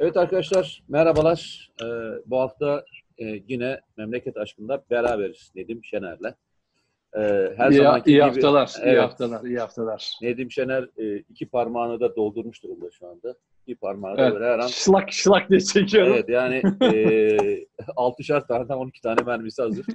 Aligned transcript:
Evet 0.00 0.16
arkadaşlar 0.16 0.82
merhabalar. 0.88 1.70
Ee, 1.82 1.86
bu 2.26 2.40
hafta 2.40 2.84
e, 3.18 3.24
yine 3.48 3.80
memleket 3.96 4.36
aşkında 4.36 4.82
beraberiz 4.90 5.52
Nedim 5.54 5.84
Şener'le. 5.84 6.34
Ee, 7.16 7.52
her 7.56 7.70
iyi, 7.70 8.02
iyi 8.06 8.22
haftalar, 8.22 8.72
evet, 8.82 8.94
iyi 8.94 9.00
haftalar, 9.00 9.44
iyi 9.44 9.58
haftalar. 9.58 10.12
Nedim 10.22 10.50
Şener 10.50 10.88
e, 10.98 11.16
iki 11.16 11.46
parmağını 11.48 12.00
da 12.00 12.16
doldurmuş 12.16 12.62
durumda 12.62 12.90
şu 12.90 13.06
anda. 13.06 13.34
İki 13.66 13.76
parmağı 13.76 14.16
da 14.16 14.22
evet, 14.22 14.34
böyle 14.34 14.44
her 14.44 14.58
an. 14.58 14.66
Şılak 14.66 15.12
şılak 15.12 15.50
diye 15.50 15.60
çekiyorum. 15.60 16.12
Evet 16.12 16.28
yani 16.28 16.62
e, 16.82 17.36
altışar 17.96 18.46
tane, 18.46 18.74
on 18.74 18.88
iki 18.88 19.00
tane 19.00 19.22
mermisi 19.22 19.62
hazır. 19.62 19.86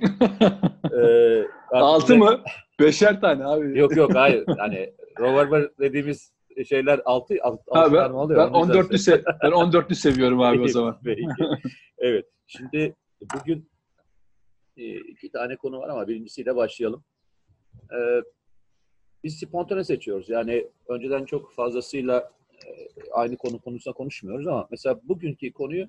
e, 1.02 1.48
Altı 1.72 2.18
mı? 2.18 2.40
Beşer 2.80 3.22
tane 3.22 3.46
abi. 3.46 3.80
Yok 3.80 3.98
yok 3.98 4.16
hayır. 4.16 4.46
Yani 4.58 4.94
revolver 5.20 5.70
dediğimiz 5.80 6.35
şeyler 6.64 7.02
6 7.06 7.36
6 7.42 7.64
ha, 7.72 7.94
ben, 7.94 8.10
oluyor. 8.10 8.40
Ben 8.40 8.54
14'lü 8.54 8.98
se 8.98 9.24
ben 9.44 9.52
14'lü 9.52 9.96
seviyorum 9.96 10.42
abi 10.42 10.62
o 10.62 10.68
zaman. 10.68 11.00
evet. 11.98 12.26
Şimdi 12.48 12.96
bugün 13.34 13.70
e, 14.78 14.96
iki 14.96 15.32
tane 15.32 15.56
konu 15.56 15.80
var 15.80 15.90
ama 15.90 16.08
birincisiyle 16.08 16.56
başlayalım. 16.56 17.04
Ee, 17.92 18.22
biz 19.24 19.40
spontane 19.40 19.84
seçiyoruz. 19.84 20.30
Yani 20.30 20.68
önceden 20.88 21.26
çok 21.26 21.54
fazlasıyla 21.54 22.32
e, 22.66 22.70
aynı 23.12 23.38
konu 23.38 23.60
konusunda 23.60 23.96
konuşmuyoruz 23.96 24.48
ama 24.48 24.68
mesela 24.72 25.00
bugünkü 25.04 25.54
konuyu 25.54 25.88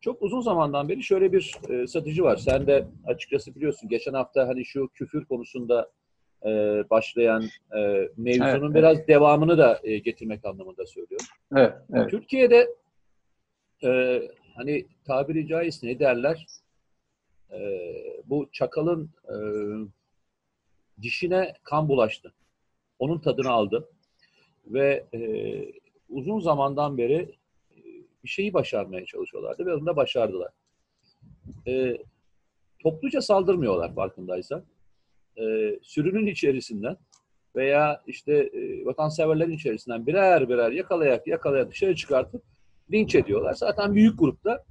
çok 0.00 0.22
uzun 0.22 0.40
zamandan 0.40 0.88
beri 0.88 1.02
şöyle 1.02 1.32
bir 1.32 1.54
e, 1.68 1.86
satıcı 1.86 2.22
var. 2.22 2.36
Sen 2.36 2.66
de 2.66 2.86
açıkçası 3.06 3.54
biliyorsun 3.54 3.88
geçen 3.88 4.12
hafta 4.12 4.48
hani 4.48 4.64
şu 4.64 4.88
küfür 4.88 5.24
konusunda 5.24 5.90
e, 6.44 6.50
başlayan 6.90 7.44
e, 7.76 8.08
mevzunun 8.16 8.66
evet, 8.66 8.74
biraz 8.74 8.96
evet. 8.96 9.08
devamını 9.08 9.58
da 9.58 9.80
e, 9.84 9.98
getirmek 9.98 10.44
anlamında 10.44 10.86
söylüyorum. 10.86 11.26
Evet, 11.56 11.72
evet. 11.94 12.10
Türkiye'de 12.10 12.68
e, 13.84 14.22
hani 14.54 14.86
tabiri 15.04 15.46
caizse 15.46 15.86
ne 15.86 15.98
derler? 15.98 16.46
E, 17.52 17.60
bu 18.26 18.48
çakalın 18.52 19.10
e, 19.28 19.36
dişine 21.02 21.54
kan 21.62 21.88
bulaştı. 21.88 22.32
Onun 22.98 23.18
tadını 23.18 23.50
aldı. 23.50 23.88
Ve 24.66 25.04
e, 25.14 25.20
uzun 26.08 26.40
zamandan 26.40 26.98
beri 26.98 27.34
e, 27.70 27.78
bir 28.24 28.28
şeyi 28.28 28.54
başarmaya 28.54 29.04
çalışıyorlardı 29.04 29.66
ve 29.66 29.74
onu 29.74 29.86
da 29.86 29.96
başardılar. 29.96 30.52
E, 31.66 31.98
topluca 32.82 33.20
saldırmıyorlar 33.20 33.94
farkındaysan 33.94 34.64
e, 35.38 35.78
sürünün 35.82 36.26
içerisinden 36.26 36.96
veya 37.56 38.02
işte 38.06 38.32
e, 38.32 38.84
vatanseverlerin 38.84 39.52
içerisinden 39.52 40.06
birer 40.06 40.48
birer 40.48 40.72
yakalayak 40.72 41.26
yakalayak 41.26 41.70
dışarı 41.70 41.96
çıkartıp 41.96 42.42
linç 42.92 43.14
ediyorlar. 43.14 43.54
Zaten 43.54 43.94
büyük 43.94 44.18
grupta 44.18 44.64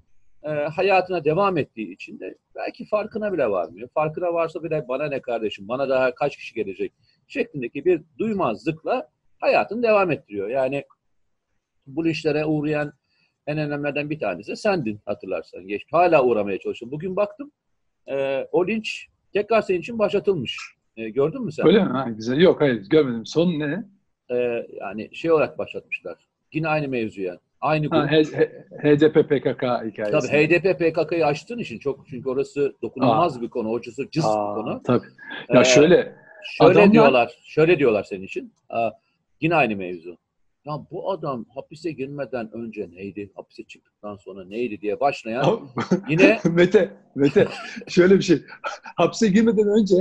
e, 0.43 0.49
hayatına 0.49 1.23
devam 1.25 1.57
ettiği 1.57 1.93
için 1.93 2.19
de 2.19 2.37
belki 2.55 2.85
farkına 2.85 3.33
bile 3.33 3.49
varmıyor. 3.49 3.89
Farkına 3.89 4.33
varsa 4.33 4.63
bile 4.63 4.85
bana 4.87 5.07
ne 5.07 5.21
kardeşim, 5.21 5.67
bana 5.67 5.89
daha 5.89 6.15
kaç 6.15 6.37
kişi 6.37 6.55
gelecek 6.55 6.93
şeklindeki 7.27 7.85
bir 7.85 8.01
duymazlıkla 8.19 9.09
hayatını 9.39 9.83
devam 9.83 10.11
ettiriyor. 10.11 10.49
Yani 10.49 10.83
bu 11.87 12.05
linçlere 12.05 12.45
uğrayan 12.45 12.93
en 13.47 13.57
önemlilerden 13.57 14.09
bir 14.09 14.19
tanesi 14.19 14.55
sendin 14.55 14.99
hatırlarsan. 15.05 15.67
Geç, 15.67 15.81
hala 15.91 16.23
uğramaya 16.23 16.59
çalışıyorum. 16.59 16.91
Bugün 16.91 17.15
baktım 17.15 17.51
e, 18.07 18.47
o 18.51 18.67
linç 18.67 19.07
tekrar 19.41 19.61
senin 19.61 19.79
için 19.79 19.99
başlatılmış. 19.99 20.57
E, 20.97 21.09
gördün 21.09 21.41
mü 21.41 21.51
sen? 21.51 21.67
Öyle 21.67 21.83
mi? 21.83 21.89
Ha, 21.89 22.09
güzel. 22.09 22.37
Yok 22.37 22.61
hayır 22.61 22.89
görmedim. 22.89 23.25
Son 23.25 23.59
ne? 23.59 23.83
E, 24.31 24.67
yani 24.79 25.15
şey 25.15 25.31
olarak 25.31 25.57
başlatmışlar. 25.57 26.15
Yine 26.53 26.67
aynı 26.67 26.87
mevzuya. 26.87 27.39
Aynı 27.61 27.87
grup. 27.87 28.11
Ha, 28.11 28.15
HDP 28.83 29.29
PKK 29.29 29.63
hikayesi. 29.85 30.27
Tabii 30.27 30.47
HDP 30.47 30.79
PKK'yı 30.79 31.25
açtığın 31.25 31.59
için 31.59 31.79
çok 31.79 32.07
çünkü 32.09 32.29
orası 32.29 32.75
dokunulmaz 32.81 33.37
Aa. 33.37 33.41
bir 33.41 33.49
konu. 33.49 33.69
Hocası 33.69 34.09
cız 34.11 34.25
Aa, 34.25 34.55
bir 34.55 34.61
konu. 34.61 34.81
Tabii. 34.83 35.07
Ya 35.49 35.61
ee, 35.61 35.63
şöyle. 35.63 36.15
Şöyle 36.43 36.71
adamlar... 36.71 36.91
diyorlar. 36.91 37.31
Şöyle 37.45 37.79
diyorlar 37.79 38.03
senin 38.03 38.23
için. 38.23 38.53
Aa, 38.69 38.89
yine 39.41 39.55
aynı 39.55 39.75
mevzu. 39.75 40.17
Ya 40.67 40.73
bu 40.91 41.11
adam 41.11 41.45
hapise 41.55 41.91
girmeden 41.91 42.51
önce 42.53 42.89
neydi? 42.91 43.31
Hapise 43.35 43.63
çıktıktan 43.63 44.15
sonra 44.15 44.45
neydi 44.45 44.81
diye 44.81 44.99
başlayan 44.99 45.59
yine 46.09 46.39
Mete, 46.51 46.93
Mete 47.15 47.47
şöyle 47.87 48.15
bir 48.15 48.21
şey. 48.21 48.41
Hapse 48.95 49.27
girmeden 49.27 49.67
önce 49.67 49.95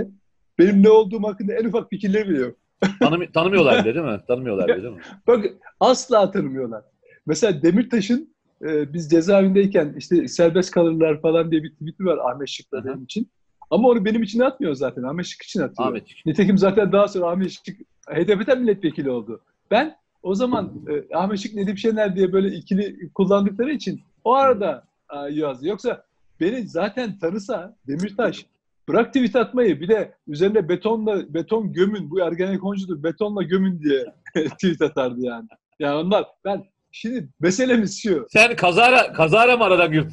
benim 0.58 0.82
ne 0.82 0.90
olduğum 0.90 1.22
hakkında 1.22 1.54
en 1.54 1.64
ufak 1.64 1.90
fikirleri 1.90 2.28
bile 2.28 2.38
yok. 2.38 2.56
Tanım, 3.00 3.26
tanımıyorlar 3.32 3.84
bile 3.84 3.94
değil 3.94 4.06
mi? 4.06 4.20
Tanımıyorlar 4.28 4.68
bile 4.68 4.82
değil 4.82 4.94
mi? 4.94 5.00
Bak 5.26 5.44
asla 5.80 6.30
tanımıyorlar. 6.30 6.84
Mesela 7.26 7.62
Demirtaş'ın 7.62 8.34
e, 8.62 8.92
biz 8.92 9.10
cezaevindeyken 9.10 9.94
işte 9.98 10.28
serbest 10.28 10.70
kalırlar 10.70 11.20
falan 11.20 11.50
diye 11.50 11.62
bir 11.62 11.72
tweet'i 11.72 12.04
var 12.04 12.18
Ahmet 12.32 12.48
Şık'la 12.48 12.84
benim 12.84 13.04
için. 13.04 13.30
Ama 13.70 13.88
onu 13.88 14.04
benim 14.04 14.22
için 14.22 14.40
atmıyor 14.40 14.74
zaten. 14.74 15.02
Ahmet 15.02 15.26
Şık 15.26 15.42
için 15.42 15.60
atıyor. 15.60 15.88
Ahmet 15.88 16.08
Şık. 16.08 16.26
Nitekim 16.26 16.58
zaten 16.58 16.92
daha 16.92 17.08
sonra 17.08 17.30
Ahmet 17.30 17.50
Şık 17.50 17.76
HDP'den 18.10 18.60
milletvekili 18.60 19.10
oldu. 19.10 19.40
Ben 19.70 19.96
o 20.26 20.34
zaman 20.34 20.72
e, 20.88 21.16
Ahmet 21.16 21.38
Şık 21.38 21.54
Nedim 21.54 21.78
Şener 21.78 22.16
diye 22.16 22.32
böyle 22.32 22.48
ikili 22.48 23.12
kullandıkları 23.12 23.72
için 23.72 24.00
o 24.24 24.34
arada 24.34 24.84
e, 25.12 25.16
yazdı. 25.32 25.68
Yoksa 25.68 26.04
beni 26.40 26.68
zaten 26.68 27.18
tanısa 27.18 27.76
Demirtaş 27.86 28.46
bırak 28.88 29.14
tweet 29.14 29.36
atmayı 29.36 29.80
bir 29.80 29.88
de 29.88 30.14
üzerine 30.28 30.68
betonla 30.68 31.34
beton 31.34 31.72
gömün 31.72 32.10
bu 32.10 32.20
Ergenekoncudur 32.20 33.02
betonla 33.02 33.42
gömün 33.42 33.82
diye 33.82 34.04
tweet 34.48 34.82
atardı 34.82 35.20
yani. 35.20 35.48
Yani 35.78 35.96
onlar 35.96 36.24
ben 36.44 36.64
şimdi 36.92 37.28
meselemiz 37.40 38.02
şu. 38.02 38.26
Sen 38.30 38.56
kazara 38.56 39.12
kazara 39.12 39.56
mı 39.56 39.64
aradan 39.64 39.92
yurt? 39.92 40.12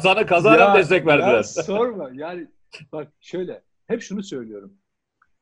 Sana 0.00 0.26
kazara 0.26 0.62
ya, 0.62 0.68
mı 0.68 0.78
destek 0.78 1.06
verdiler? 1.06 1.34
Ya 1.34 1.42
sorma 1.42 2.10
yani 2.14 2.46
bak 2.92 3.08
şöyle 3.20 3.62
hep 3.86 4.02
şunu 4.02 4.22
söylüyorum 4.22 4.72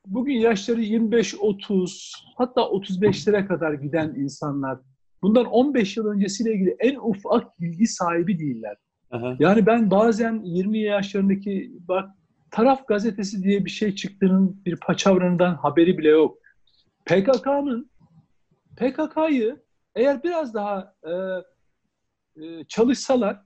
bugün 0.07 0.35
yaşları 0.35 0.83
25-30 0.83 2.13
hatta 2.37 2.61
35'lere 2.61 3.47
kadar 3.47 3.73
giden 3.73 4.15
insanlar 4.15 4.79
bundan 5.23 5.45
15 5.45 5.97
yıl 5.97 6.07
öncesiyle 6.07 6.55
ilgili 6.55 6.77
en 6.79 6.97
ufak 6.97 7.61
bilgi 7.61 7.87
sahibi 7.87 8.39
değiller. 8.39 8.77
Aha. 9.11 9.37
Yani 9.39 9.67
ben 9.67 9.91
bazen 9.91 10.43
20 10.45 10.79
yaşlarındaki 10.79 11.73
bak 11.89 12.11
taraf 12.51 12.89
gazetesi 12.89 13.43
diye 13.43 13.65
bir 13.65 13.71
şey 13.71 13.95
çıktığının 13.95 14.63
bir 14.67 14.77
paçavranından 14.77 15.55
haberi 15.55 15.99
bile 15.99 16.09
yok. 16.09 16.39
PKK'nın 17.05 17.91
PKK'yı 18.77 19.63
eğer 19.95 20.23
biraz 20.23 20.55
daha 20.55 20.95
e, 21.05 21.13
e, 22.45 22.65
çalışsalar 22.65 23.43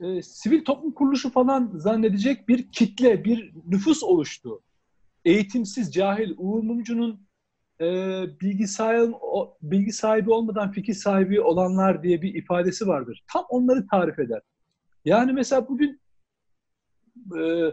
e, 0.00 0.22
sivil 0.22 0.64
toplum 0.64 0.92
kuruluşu 0.92 1.30
falan 1.30 1.72
zannedecek 1.74 2.48
bir 2.48 2.72
kitle, 2.72 3.24
bir 3.24 3.52
nüfus 3.66 4.02
oluştu 4.02 4.62
eğitimsiz, 5.26 5.92
cahil, 5.92 6.34
Uğur 6.36 6.62
Mumcu'nun 6.62 7.26
e, 7.80 7.86
bilgi, 8.40 8.68
sahibi, 8.68 9.14
o, 9.20 9.58
bilgi 9.62 9.92
sahibi 9.92 10.30
olmadan 10.30 10.72
fikir 10.72 10.94
sahibi 10.94 11.40
olanlar 11.40 12.02
diye 12.02 12.22
bir 12.22 12.34
ifadesi 12.34 12.86
vardır. 12.86 13.24
Tam 13.32 13.44
onları 13.48 13.86
tarif 13.86 14.18
eder. 14.18 14.40
Yani 15.04 15.32
mesela 15.32 15.68
bugün 15.68 16.00
e, 17.38 17.70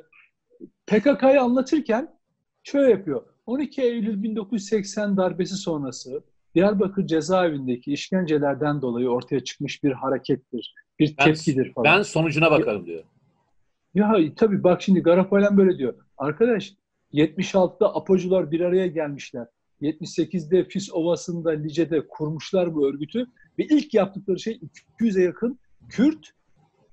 PKK'yı 0.88 1.42
anlatırken 1.42 2.20
şöyle 2.64 2.92
yapıyor. 2.92 3.26
12 3.46 3.82
Eylül 3.82 4.24
1980 4.24 5.18
darbesi 5.18 5.56
sonrası 5.56 6.24
Diyarbakır 6.56 7.08
cezaevindeki 7.08 7.94
işkencelerden 7.94 8.82
dolayı 8.82 9.10
ortaya 9.10 9.44
çıkmış 9.44 9.84
bir 9.84 9.92
harekettir, 9.92 10.74
bir 11.00 11.16
ben, 11.20 11.26
tepkidir 11.26 11.74
falan. 11.74 11.98
Ben 11.98 12.02
sonucuna 12.02 12.52
bakarım 12.52 12.86
diyor. 12.86 13.04
Ya 13.94 14.16
tabii 14.36 14.64
bak 14.64 14.82
şimdi 14.82 15.00
Garapolen 15.00 15.58
böyle 15.58 15.78
diyor. 15.78 15.94
Arkadaş 16.18 16.74
76'da 17.14 17.96
Apocular 17.96 18.52
bir 18.52 18.60
araya 18.60 18.88
gelmişler. 18.88 19.48
78'de 19.82 20.66
Fis 20.66 20.94
Ovası'nda, 20.94 21.52
Lice'de 21.52 22.08
kurmuşlar 22.08 22.76
bu 22.76 22.88
örgütü. 22.88 23.28
Ve 23.60 23.64
ilk 23.64 23.94
yaptıkları 23.94 24.40
şey 24.40 24.60
200'e 25.00 25.24
yakın 25.24 25.60
Kürt 25.90 26.30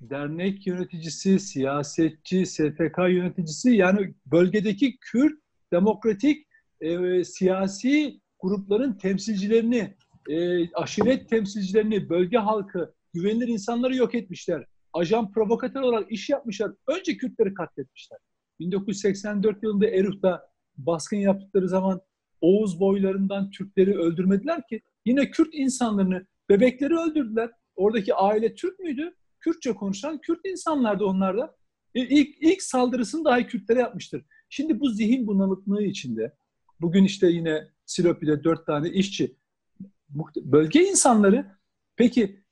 dernek 0.01 0.67
yöneticisi, 0.67 1.41
siyasetçi, 1.41 2.47
STK 2.47 2.99
yöneticisi 2.99 3.71
yani 3.71 4.15
bölgedeki 4.27 4.97
Kürt 5.01 5.39
demokratik 5.73 6.47
e, 6.81 7.25
siyasi 7.25 8.21
grupların 8.41 8.93
temsilcilerini, 8.93 9.95
e, 10.29 10.71
aşiret 10.73 11.31
temsilcilerini, 11.31 12.09
bölge 12.09 12.39
halkı, 12.39 12.95
güvenilir 13.15 13.49
insanları 13.49 13.97
yok 13.97 14.15
etmişler. 14.15 14.65
Ajan 14.93 15.33
provokatör 15.33 15.81
olarak 15.81 16.13
iş 16.13 16.29
yapmışlar. 16.29 16.73
Önce 16.87 17.17
Kürtleri 17.17 17.55
katletmişler. 17.55 18.19
1984 18.61 19.63
yılında 19.63 19.87
Eruf'ta 19.87 20.51
baskın 20.77 21.17
yaptıkları 21.17 21.69
zaman 21.69 22.01
Oğuz 22.41 22.81
boylarından 22.81 23.51
Türkleri 23.51 23.99
öldürmediler 23.99 24.67
ki 24.67 24.83
yine 25.05 25.31
Kürt 25.31 25.49
insanlarını, 25.53 26.27
bebekleri 26.49 26.97
öldürdüler. 26.97 27.51
Oradaki 27.77 28.15
aile 28.15 28.55
Türk 28.55 28.79
müydü? 28.79 29.15
Kürtçe 29.41 29.75
konuşan 29.75 30.21
Kürt 30.21 30.41
insanlardı 30.45 31.05
onlar 31.05 31.39
da. 31.39 31.57
E, 31.95 32.01
ilk, 32.01 32.43
ilk 32.43 32.63
saldırısını 32.63 33.25
dahi 33.25 33.47
Kürtlere 33.47 33.79
yapmıştır. 33.79 34.25
Şimdi 34.49 34.81
bu 34.81 34.91
zihin 34.91 35.27
bunalıklığı 35.27 35.83
içinde 35.83 36.35
bugün 36.81 37.05
işte 37.05 37.27
yine 37.27 37.69
Silopi'de 37.87 38.45
dört 38.45 38.67
tane 38.67 38.91
işçi 38.91 39.37
bölge 40.37 40.83
insanları 40.83 41.47
peki 41.97 42.45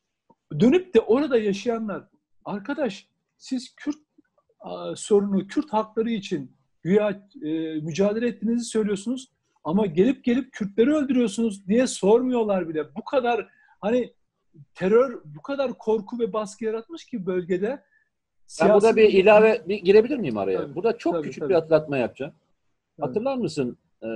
dönüp 0.61 0.95
de 0.95 1.01
orada 1.01 1.39
yaşayanlar 1.39 2.09
arkadaş 2.45 3.09
siz 3.37 3.75
Kürt 3.77 4.08
sorunu, 4.97 5.47
Kürt 5.47 5.73
hakları 5.73 6.11
için 6.11 6.53
güya 6.83 7.29
e, 7.43 7.51
mücadele 7.75 8.27
ettiğinizi 8.29 8.65
söylüyorsunuz 8.65 9.29
ama 9.65 9.87
gelip 9.87 10.25
gelip 10.25 10.53
Kürtleri 10.53 10.95
öldürüyorsunuz 10.95 11.69
diye 11.69 11.87
sormuyorlar 11.87 12.69
bile. 12.69 12.95
Bu 12.95 13.05
kadar 13.05 13.49
hani 13.81 14.13
terör 14.75 15.21
bu 15.25 15.43
kadar 15.43 15.79
korku 15.79 16.19
ve 16.19 16.33
baskı 16.33 16.65
yaratmış 16.65 17.05
ki 17.05 17.27
bölgede. 17.27 17.83
Ben 18.63 18.75
burada 18.75 18.97
bir 18.97 19.13
ilave 19.13 19.63
bir 19.69 19.77
girebilir 19.77 20.17
miyim 20.19 20.39
araya? 20.39 20.59
Tabii, 20.59 20.75
burada 20.75 20.99
çok 20.99 21.15
tabii, 21.15 21.25
küçük 21.25 21.41
tabii. 21.41 21.51
bir 21.51 21.55
hatırlatma 21.55 21.99
yapacağım. 21.99 22.33
Tabii. 22.97 23.07
Hatırlar 23.07 23.37
mısın 23.37 23.79
e, 24.03 24.09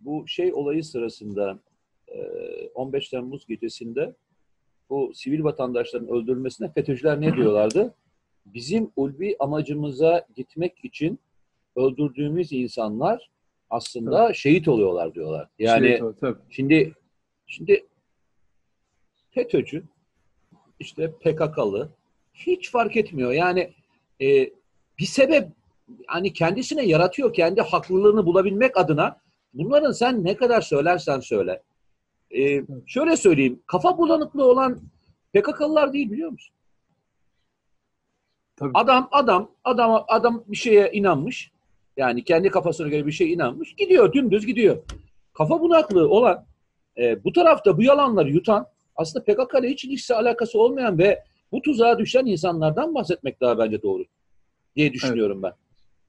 bu 0.00 0.28
şey 0.28 0.54
olayı 0.54 0.84
sırasında 0.84 1.58
e, 2.08 2.18
15 2.74 3.08
Temmuz 3.08 3.46
gecesinde 3.46 4.14
bu 4.90 5.12
sivil 5.14 5.44
vatandaşların 5.44 6.08
öldürülmesine 6.08 6.72
FETÖ'cüler 6.72 7.20
ne 7.20 7.36
diyorlardı? 7.36 7.94
Bizim 8.46 8.90
ulvi 8.96 9.36
amacımıza 9.38 10.26
gitmek 10.36 10.84
için 10.84 11.18
öldürdüğümüz 11.76 12.52
insanlar 12.52 13.30
aslında 13.70 14.34
şehit 14.34 14.68
oluyorlar 14.68 15.14
diyorlar. 15.14 15.48
Yani 15.58 15.86
Şey, 15.86 15.98
tabii, 15.98 16.16
tabii. 16.20 16.38
Şimdi 16.50 16.94
şimdi 17.46 17.86
FETÖ'cü 19.30 19.84
işte 20.80 21.12
PKK'lı 21.12 21.90
hiç 22.34 22.70
fark 22.70 22.96
etmiyor. 22.96 23.32
Yani 23.32 23.72
e, 24.20 24.50
bir 24.98 25.04
sebep 25.04 25.48
hani 26.06 26.32
kendisine 26.32 26.86
yaratıyor 26.86 27.34
kendi 27.34 27.60
haklılığını 27.60 28.26
bulabilmek 28.26 28.76
adına 28.76 29.20
bunların 29.54 29.92
sen 29.92 30.24
ne 30.24 30.36
kadar 30.36 30.60
söylersen 30.60 31.20
söyle. 31.20 31.62
E, 32.36 32.62
şöyle 32.86 33.16
söyleyeyim 33.16 33.62
kafa 33.66 33.98
bulanıklığı 33.98 34.44
olan 34.44 34.80
PKK'lılar 35.34 35.92
değil 35.92 36.10
biliyor 36.10 36.30
musun? 36.30 36.54
Tabii. 38.56 38.70
Adam 38.74 39.08
adam 39.12 39.50
adam 39.64 40.04
adam 40.08 40.44
bir 40.46 40.56
şeye 40.56 40.90
inanmış. 40.92 41.52
Yani 41.96 42.24
kendi 42.24 42.50
kafasına 42.50 42.88
göre 42.88 43.06
bir 43.06 43.12
şeye 43.12 43.30
inanmış. 43.30 43.74
Gidiyor 43.74 44.12
dümdüz 44.12 44.46
gidiyor. 44.46 44.82
Kafa 45.32 45.60
bunaklığı 45.60 46.08
olan 46.08 46.46
e, 46.98 47.24
bu 47.24 47.32
tarafta 47.32 47.76
bu 47.76 47.82
yalanları 47.82 48.30
yutan 48.30 48.66
aslında 48.96 49.24
PKK 49.24 49.60
ile 49.60 49.70
hiç 49.70 49.84
ilişkisi 49.84 50.14
alakası 50.14 50.58
olmayan 50.58 50.98
ve 50.98 51.24
bu 51.52 51.62
tuzağa 51.62 51.98
düşen 51.98 52.26
insanlardan 52.26 52.94
bahsetmek 52.94 53.40
daha 53.40 53.58
bence 53.58 53.82
doğru 53.82 54.04
diye 54.76 54.92
düşünüyorum 54.92 55.42
ben. 55.42 55.52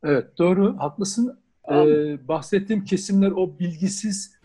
Evet 0.03 0.37
doğru 0.37 0.77
haklısın. 0.79 1.39
Tamam. 1.67 1.89
Ee, 1.89 2.27
bahsettiğim 2.27 2.85
kesimler 2.85 3.31
o 3.31 3.59
bilgisiz 3.59 4.35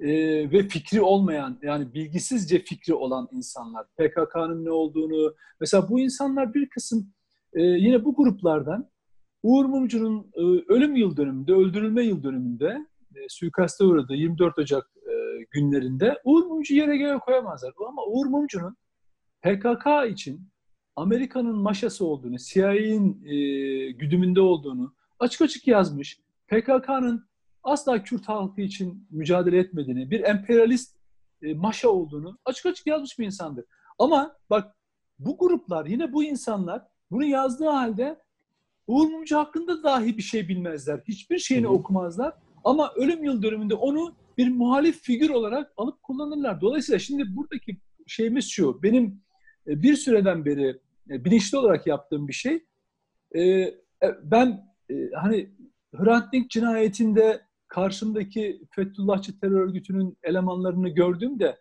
e, 0.00 0.08
ve 0.50 0.68
fikri 0.68 1.00
olmayan 1.00 1.58
yani 1.62 1.94
bilgisizce 1.94 2.58
fikri 2.58 2.94
olan 2.94 3.28
insanlar. 3.32 3.86
PKK'nın 3.98 4.64
ne 4.64 4.70
olduğunu 4.70 5.34
mesela 5.60 5.88
bu 5.88 6.00
insanlar 6.00 6.54
bir 6.54 6.68
kısım 6.68 7.12
e, 7.52 7.62
yine 7.62 8.04
bu 8.04 8.14
gruplardan 8.14 8.90
Uğur 9.42 9.64
Mumcu'nun 9.64 10.30
e, 10.34 10.40
ölüm 10.72 10.96
yıl 10.96 11.16
dönümünde, 11.16 11.52
öldürülme 11.52 12.02
yıl 12.02 12.22
dönümünde 12.22 12.86
e, 13.16 13.18
suikaste 13.28 13.84
uğradığı 13.84 14.14
24 14.14 14.58
Ocak 14.58 14.90
e, 14.96 15.44
günlerinde 15.50 16.20
Uğur 16.24 16.46
Mumcu 16.46 16.74
yere 16.74 16.96
göğe 16.96 17.18
koyamazlar. 17.18 17.72
Ama 17.88 18.02
Uğur 18.06 18.26
Mumcu'nun 18.26 18.76
PKK 19.42 19.86
için 20.10 20.48
Amerika'nın 20.96 21.56
maşası 21.56 22.06
olduğunu, 22.06 22.36
CIA'nin 22.38 23.24
e, 23.24 23.36
güdümünde 23.90 24.40
olduğunu 24.40 24.94
açık 25.18 25.42
açık 25.42 25.66
yazmış. 25.66 26.20
PKK'nın 26.48 27.30
asla 27.62 28.02
Kürt 28.02 28.28
halkı 28.28 28.60
için 28.60 29.06
mücadele 29.10 29.58
etmediğini, 29.58 30.10
bir 30.10 30.20
emperyalist 30.20 30.96
e, 31.42 31.54
maşa 31.54 31.88
olduğunu 31.88 32.38
açık 32.44 32.66
açık 32.66 32.86
yazmış 32.86 33.18
bir 33.18 33.26
insandır. 33.26 33.64
Ama 33.98 34.36
bak 34.50 34.76
bu 35.18 35.38
gruplar, 35.38 35.86
yine 35.86 36.12
bu 36.12 36.24
insanlar 36.24 36.86
bunu 37.10 37.24
yazdığı 37.24 37.68
halde 37.68 38.18
Uğur 38.86 39.08
Mumcu 39.08 39.36
hakkında 39.36 39.82
dahi 39.82 40.16
bir 40.16 40.22
şey 40.22 40.48
bilmezler. 40.48 41.00
Hiçbir 41.08 41.38
şeyini 41.38 41.66
Hı 41.66 41.70
okumazlar. 41.70 42.34
Ama 42.64 42.92
ölüm 42.96 43.24
yıl 43.24 43.42
dönümünde 43.42 43.74
onu 43.74 44.14
bir 44.38 44.48
muhalif 44.48 45.02
figür 45.02 45.30
olarak 45.30 45.72
alıp 45.76 46.02
kullanırlar. 46.02 46.60
Dolayısıyla 46.60 46.98
şimdi 46.98 47.36
buradaki 47.36 47.78
şeyimiz 48.06 48.48
şu. 48.50 48.82
Benim 48.82 49.22
e, 49.66 49.82
bir 49.82 49.96
süreden 49.96 50.44
beri 50.44 50.80
e, 51.10 51.24
bilinçli 51.24 51.58
olarak 51.58 51.86
yaptığım 51.86 52.28
bir 52.28 52.32
şey. 52.32 52.64
E, 53.36 53.74
Ben 54.22 54.70
hani 55.14 55.50
Hrant 55.94 56.32
Dink 56.32 56.50
cinayetinde 56.50 57.40
karşımdaki 57.68 58.62
Fethullahçı 58.70 59.40
terör 59.40 59.60
örgütünün 59.60 60.18
elemanlarını 60.22 60.88
gördüğümde 60.88 61.58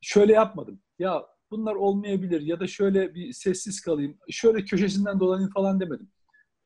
şöyle 0.00 0.32
yapmadım. 0.32 0.80
Ya 0.98 1.26
bunlar 1.50 1.74
olmayabilir 1.74 2.40
ya 2.40 2.60
da 2.60 2.66
şöyle 2.66 3.14
bir 3.14 3.32
sessiz 3.32 3.80
kalayım, 3.80 4.18
şöyle 4.30 4.64
köşesinden 4.64 5.20
dolanayım 5.20 5.50
falan 5.50 5.80
demedim. 5.80 6.08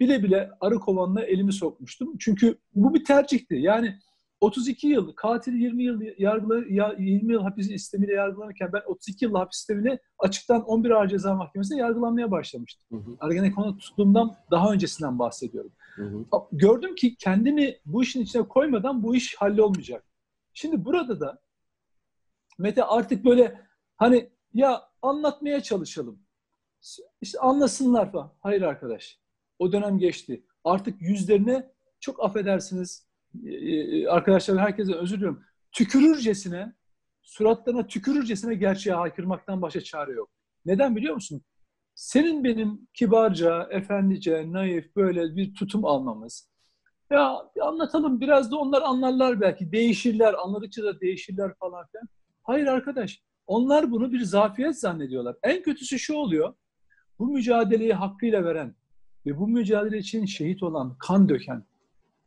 Bile 0.01 0.23
bile 0.23 0.51
arı 0.61 0.79
kovanına 0.79 1.23
elimi 1.23 1.53
sokmuştum. 1.53 2.17
Çünkü 2.19 2.59
bu 2.75 2.95
bir 2.95 3.05
tercihti. 3.05 3.55
Yani 3.55 3.99
32 4.41 4.87
yıl, 4.89 5.13
katil 5.13 5.53
20 5.53 5.85
yıl 5.85 6.01
yargıla, 6.19 6.63
ya- 6.69 6.97
20 6.99 7.33
yıl 7.33 7.43
hapis 7.43 7.67
sistemiyle 7.67 8.13
yargılanırken 8.13 8.73
ben 8.73 8.83
32 8.87 9.25
yıl 9.25 9.35
hapis 9.35 9.57
sistemini 9.59 9.99
açıktan 10.19 10.63
11 10.65 10.91
Ağır 10.91 11.09
Ceza 11.09 11.35
Mahkemesi'nde 11.35 11.79
yargılanmaya 11.81 12.31
başlamıştım. 12.31 12.87
Hı 12.99 13.11
hı, 13.11 13.17
Ergenekon'da 13.21 13.77
tuttuğumdan 13.79 14.37
daha 14.51 14.73
öncesinden 14.73 15.19
bahsediyorum. 15.19 15.73
hı 15.95 16.03
hı. 16.05 16.25
Gördüm 16.53 16.95
ki 16.95 17.17
kendimi 17.17 17.77
bu 17.87 18.03
işin 18.03 18.21
içine 18.21 18.43
koymadan 18.49 19.03
bu 19.03 19.17
iş 19.17 19.35
hallolmayacak. 19.37 20.05
Şimdi 20.55 20.85
burada 20.85 21.21
da 21.21 21.39
Mete 22.59 22.85
artık 22.85 23.25
böyle 23.25 23.61
hani 23.97 24.31
ya 24.55 24.83
anlatmaya 25.03 25.61
çalışalım. 25.61 26.19
İşte 27.21 27.39
anlasınlar 27.39 28.13
falan. 28.13 28.33
Hayır 28.41 28.63
arkadaş. 28.63 29.19
O 29.59 29.73
dönem 29.73 29.99
geçti. 29.99 30.45
Artık 30.65 31.03
yüzlerine 31.03 31.73
çok 32.01 32.25
affedersiniz 32.25 33.07
e, 33.45 33.51
e, 33.51 34.07
arkadaşlar 34.07 34.59
herkese 34.59 34.95
özür 34.95 35.17
diliyorum. 35.17 35.45
Tükürürcesine 35.73 36.73
suratlarına 37.23 37.87
tükürürcesine 37.87 38.55
gerçeğe 38.55 38.95
haykırmaktan 38.95 39.63
başka 39.63 39.81
çare 39.81 40.13
yok. 40.13 40.31
Neden 40.67 40.97
biliyor 40.97 41.15
musun? 41.15 41.43
Senin 41.95 42.45
benim 42.45 42.89
kibarca, 42.95 43.69
efendice, 43.71 44.53
naif 44.53 44.97
böyle 44.97 45.37
bir 45.37 45.55
tutum 45.55 45.85
almamız. 45.85 46.53
Ya 47.11 47.37
bir 47.57 47.69
anlatalım 47.69 48.21
biraz 48.21 48.53
da 48.53 48.57
onlar 48.57 48.83
anlarlar 48.83 49.41
belki. 49.41 49.73
Değişirler, 49.73 50.35
anladıkça 50.35 50.83
da 50.83 51.01
değişirler 51.01 51.55
falan 51.55 51.87
filan. 51.87 52.09
Hayır 52.43 52.67
arkadaş. 52.67 53.23
Onlar 53.47 53.91
bunu 53.91 54.13
bir 54.13 54.21
zafiyet 54.21 54.81
zannediyorlar. 54.81 55.37
En 55.43 55.63
kötüsü 55.63 55.99
şu 55.99 56.15
oluyor. 56.15 56.55
Bu 57.19 57.27
mücadeleyi 57.27 57.93
hakkıyla 57.93 58.45
veren 58.45 58.75
ve 59.27 59.39
bu 59.39 59.49
mücadele 59.49 59.99
için 59.99 60.25
şehit 60.25 60.63
olan, 60.63 60.97
kan 60.99 61.29
döken, 61.29 61.65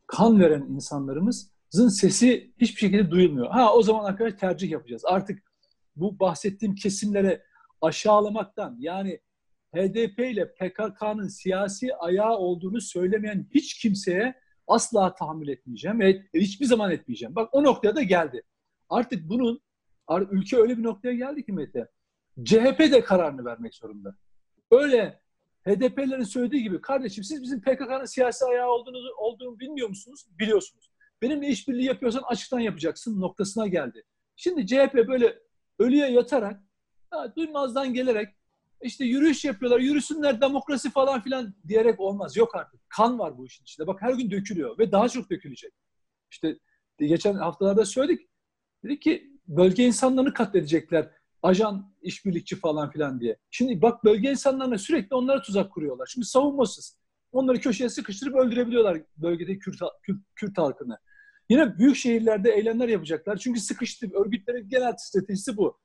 kan 0.06 0.40
veren 0.40 0.62
insanlarımızın 0.62 1.88
sesi 1.88 2.52
hiçbir 2.58 2.80
şekilde 2.80 3.10
duyulmuyor. 3.10 3.50
Ha 3.50 3.74
o 3.74 3.82
zaman 3.82 4.04
arkadaş 4.04 4.34
tercih 4.34 4.70
yapacağız. 4.70 5.02
Artık 5.04 5.42
bu 5.96 6.20
bahsettiğim 6.20 6.74
kesimlere 6.74 7.42
aşağılamaktan 7.82 8.76
yani 8.78 9.20
HDP 9.74 10.18
ile 10.18 10.54
PKK'nın 10.54 11.28
siyasi 11.28 11.96
ayağı 11.96 12.36
olduğunu 12.36 12.80
söylemeyen 12.80 13.46
hiç 13.54 13.78
kimseye 13.78 14.34
asla 14.66 15.14
tahammül 15.14 15.48
etmeyeceğim. 15.48 16.00
ve 16.00 16.22
hiçbir 16.34 16.66
zaman 16.66 16.90
etmeyeceğim. 16.90 17.34
Bak 17.34 17.48
o 17.52 17.64
noktaya 17.64 17.96
da 17.96 18.02
geldi. 18.02 18.42
Artık 18.88 19.28
bunun 19.28 19.60
ülke 20.30 20.56
öyle 20.56 20.78
bir 20.78 20.82
noktaya 20.82 21.14
geldi 21.14 21.44
ki 21.44 21.52
Mete. 21.52 21.88
CHP 22.44 22.78
de 22.78 23.04
kararını 23.04 23.44
vermek 23.44 23.74
zorunda. 23.74 24.16
Öyle 24.70 25.20
HDP'lerin 25.66 26.24
söylediği 26.24 26.62
gibi 26.62 26.80
kardeşim 26.80 27.24
siz 27.24 27.42
bizim 27.42 27.60
PKK'nın 27.60 28.04
siyasi 28.04 28.44
ayağı 28.44 28.68
olduğunu, 28.68 28.98
olduğunu 29.18 29.60
bilmiyor 29.60 29.88
musunuz? 29.88 30.26
Biliyorsunuz. 30.38 30.90
Benimle 31.22 31.48
işbirliği 31.48 31.84
yapıyorsan 31.84 32.22
açıktan 32.22 32.58
yapacaksın 32.58 33.20
noktasına 33.20 33.66
geldi. 33.66 34.04
Şimdi 34.36 34.66
CHP 34.66 34.94
böyle 34.94 35.38
ölüye 35.78 36.10
yatarak 36.10 36.60
ha, 37.10 37.32
duymazdan 37.36 37.94
gelerek 37.94 38.34
işte 38.82 39.04
yürüyüş 39.04 39.44
yapıyorlar, 39.44 39.80
yürüsünler 39.80 40.40
demokrasi 40.40 40.90
falan 40.90 41.22
filan 41.22 41.54
diyerek 41.68 42.00
olmaz. 42.00 42.36
Yok 42.36 42.54
artık. 42.54 42.80
Kan 42.88 43.18
var 43.18 43.38
bu 43.38 43.46
işin 43.46 43.62
içinde. 43.62 43.86
Bak 43.86 44.02
her 44.02 44.14
gün 44.14 44.30
dökülüyor 44.30 44.78
ve 44.78 44.92
daha 44.92 45.08
çok 45.08 45.30
dökülecek. 45.30 45.72
İşte 46.30 46.58
geçen 46.98 47.34
haftalarda 47.34 47.84
söyledik. 47.84 48.28
Dedik 48.84 49.02
ki 49.02 49.35
bölge 49.48 49.84
insanlarını 49.84 50.32
katledecekler. 50.34 51.10
Ajan, 51.42 51.94
işbirlikçi 52.02 52.56
falan 52.56 52.90
filan 52.90 53.20
diye. 53.20 53.36
Şimdi 53.50 53.82
bak 53.82 54.04
bölge 54.04 54.30
insanlarına 54.30 54.78
sürekli 54.78 55.14
onlara 55.14 55.42
tuzak 55.42 55.72
kuruyorlar. 55.72 56.06
Şimdi 56.06 56.26
savunmasız. 56.26 56.98
Onları 57.32 57.60
köşeye 57.60 57.88
sıkıştırıp 57.88 58.34
öldürebiliyorlar 58.34 59.02
bölgedeki 59.16 59.58
Kürt, 59.58 59.78
Kürt, 60.02 60.16
Kürt 60.34 60.58
halkını. 60.58 60.98
Yine 61.48 61.78
büyük 61.78 61.96
şehirlerde 61.96 62.50
eylemler 62.50 62.88
yapacaklar. 62.88 63.36
Çünkü 63.36 63.60
sıkıştı. 63.60 64.10
Örgütlerin 64.14 64.68
genel 64.68 64.94
stratejisi 64.98 65.56
bu. 65.56 65.78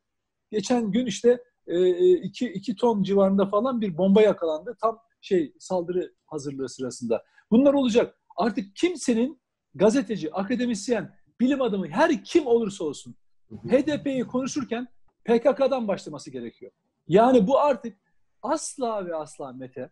Geçen 0.51 0.91
gün 0.91 1.05
işte 1.05 1.43
e, 1.67 2.13
iki, 2.13 2.47
iki 2.47 2.75
ton 2.75 3.03
civarında 3.03 3.45
falan 3.45 3.81
bir 3.81 3.97
bomba 3.97 4.21
yakalandı. 4.21 4.77
Tam 4.81 4.99
şey 5.21 5.53
saldırı 5.59 6.13
hazırlığı 6.25 6.69
sırasında. 6.69 7.23
Bunlar 7.51 7.73
olacak. 7.73 8.15
Artık 8.37 8.75
kimsenin 8.75 9.41
gazeteci, 9.75 10.33
akademisyen, 10.33 11.15
bilim 11.39 11.61
adamı 11.61 11.87
her 11.87 12.23
kim 12.23 12.47
olursa 12.47 12.83
olsun 12.83 13.15
HDP'yi 13.51 14.23
konuşurken 14.23 14.87
PKK'dan 15.25 15.87
başlaması 15.87 16.31
gerekiyor. 16.31 16.71
Yani 17.07 17.47
bu 17.47 17.59
artık 17.59 17.97
asla 18.41 19.05
ve 19.05 19.15
asla 19.15 19.53
Mete. 19.53 19.89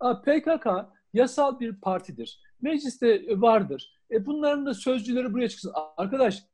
PKK 0.00 0.66
yasal 1.12 1.60
bir 1.60 1.80
partidir. 1.80 2.40
Mecliste 2.60 3.40
vardır. 3.40 4.00
E 4.10 4.26
bunların 4.26 4.66
da 4.66 4.74
sözcüleri 4.74 5.32
buraya 5.32 5.48
çıksın. 5.48 5.72
Arkadaş 5.96 6.44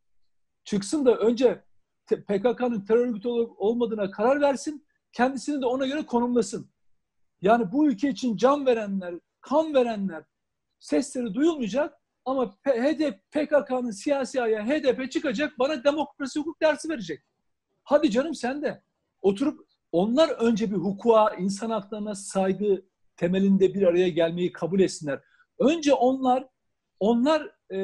çıksın 0.65 1.07
da 1.07 1.17
önce 1.17 1.63
PKK'nın 2.07 2.85
terör 2.85 3.07
örgütü 3.07 3.29
olup 3.29 3.53
olmadığına 3.61 4.11
karar 4.11 4.41
versin. 4.41 4.87
Kendisini 5.13 5.63
de 5.63 5.67
ona 5.67 5.87
göre 5.87 6.07
konumlasın. 6.07 6.71
Yani 7.41 7.73
bu 7.73 7.89
ülke 7.89 8.09
için 8.09 8.37
can 8.37 8.67
verenler, 8.67 9.15
kan 9.41 9.75
verenler 9.75 10.25
sesleri 10.79 11.35
duyulmayacak 11.35 12.01
ama 12.29 12.57
HDP, 12.67 13.31
PKK'nın 13.31 13.91
siyasi 13.91 14.43
ayağı 14.43 14.67
HDP 14.67 15.13
çıkacak 15.13 15.59
bana 15.59 15.85
demokrasi 15.85 16.41
hukuk 16.41 16.63
dersi 16.63 16.89
verecek. 16.89 17.23
Hadi 17.85 18.11
canım 18.11 18.35
sen 18.35 18.63
de. 18.63 18.83
Oturup 19.23 19.69
onlar 19.93 20.29
önce 20.29 20.71
bir 20.71 20.77
hukuka, 20.77 21.35
insan 21.35 21.71
haklarına 21.71 22.15
saygı 22.15 22.83
temelinde 23.17 23.75
bir 23.75 23.83
araya 23.83 24.09
gelmeyi 24.09 24.53
kabul 24.53 24.81
etsinler. 24.81 25.21
Önce 25.59 25.95
onlar 25.95 26.47
onlar 27.01 27.43
e, 27.71 27.79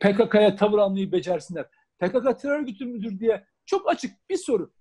PKK'ya 0.00 0.56
tavır 0.56 0.78
almayı 0.78 1.12
becersinler. 1.12 1.66
PKK 1.98 2.40
terör 2.40 2.60
örgütü 2.60 2.86
müdür 2.86 3.20
diye 3.20 3.46
çok 3.66 3.90
açık 3.90 4.30
bir 4.30 4.36
soru. 4.36 4.72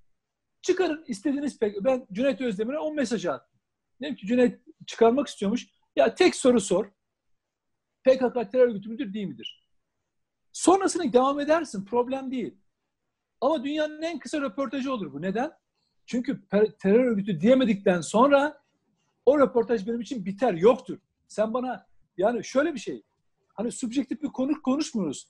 Çıkarın 0.61 1.05
istediğiniz 1.07 1.59
PKK. 1.59 1.83
Ben 1.83 2.07
Cüneyt 2.11 2.41
Özdemir'e 2.41 2.79
10 2.79 2.95
mesaj 2.95 3.25
attım. 3.25 3.59
Dedim 4.01 4.15
ki 4.15 4.27
Cüneyt 4.27 4.61
çıkarmak 4.87 5.27
istiyormuş. 5.27 5.67
Ya 5.95 6.15
tek 6.15 6.35
soru 6.35 6.61
sor. 6.61 6.91
PKK 8.03 8.51
terör 8.51 8.67
örgütü 8.67 8.89
müdür 8.89 9.13
değil 9.13 9.27
midir? 9.27 9.67
Sonrasını 10.51 11.13
devam 11.13 11.39
edersin. 11.39 11.85
Problem 11.85 12.31
değil. 12.31 12.55
Ama 13.41 13.63
dünyanın 13.63 14.01
en 14.01 14.19
kısa 14.19 14.41
röportajı 14.41 14.93
olur 14.93 15.13
bu. 15.13 15.21
Neden? 15.21 15.51
Çünkü 16.05 16.47
terör 16.79 17.05
örgütü 17.05 17.41
diyemedikten 17.41 18.01
sonra 18.01 18.61
o 19.25 19.39
röportaj 19.39 19.87
benim 19.87 20.01
için 20.01 20.25
biter, 20.25 20.53
yoktur. 20.53 20.97
Sen 21.27 21.53
bana 21.53 21.87
yani 22.17 22.43
şöyle 22.43 22.73
bir 22.73 22.79
şey. 22.79 23.03
Hani 23.53 23.71
subjektif 23.71 24.21
bir 24.21 24.27
konu 24.27 24.61
konuşmuyoruz. 24.61 25.29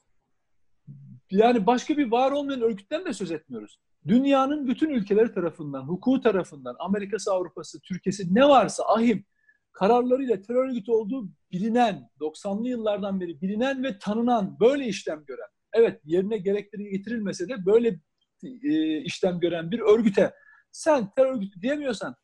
Yani 1.31 1.65
başka 1.65 1.97
bir 1.97 2.11
var 2.11 2.31
olmayan 2.31 2.61
örgütten 2.61 3.05
de 3.05 3.13
söz 3.13 3.31
etmiyoruz. 3.31 3.79
Dünyanın 4.07 4.67
bütün 4.67 4.89
ülkeleri 4.89 5.33
tarafından, 5.33 5.81
hukuku 5.81 6.21
tarafından, 6.21 6.75
Amerika'sı, 6.79 7.33
Avrupa'sı, 7.33 7.81
Türkiye'si 7.81 8.35
ne 8.35 8.47
varsa 8.47 8.83
ahim 8.83 9.25
kararlarıyla 9.77 10.41
terör 10.41 10.69
örgütü 10.69 10.91
olduğu 10.91 11.29
bilinen, 11.51 12.09
90'lı 12.19 12.67
yıllardan 12.67 13.21
beri 13.21 13.41
bilinen 13.41 13.83
ve 13.83 13.99
tanınan, 13.99 14.59
böyle 14.59 14.85
işlem 14.85 15.25
gören, 15.25 15.49
evet 15.73 16.01
yerine 16.05 16.37
gerekleri 16.37 16.89
getirilmese 16.89 17.49
de 17.49 17.65
böyle 17.65 17.99
e, 18.43 18.97
işlem 19.01 19.39
gören 19.39 19.71
bir 19.71 19.79
örgüte 19.79 20.33
sen 20.71 21.09
terör 21.15 21.35
örgütü 21.35 21.61
diyemiyorsan 21.61 22.15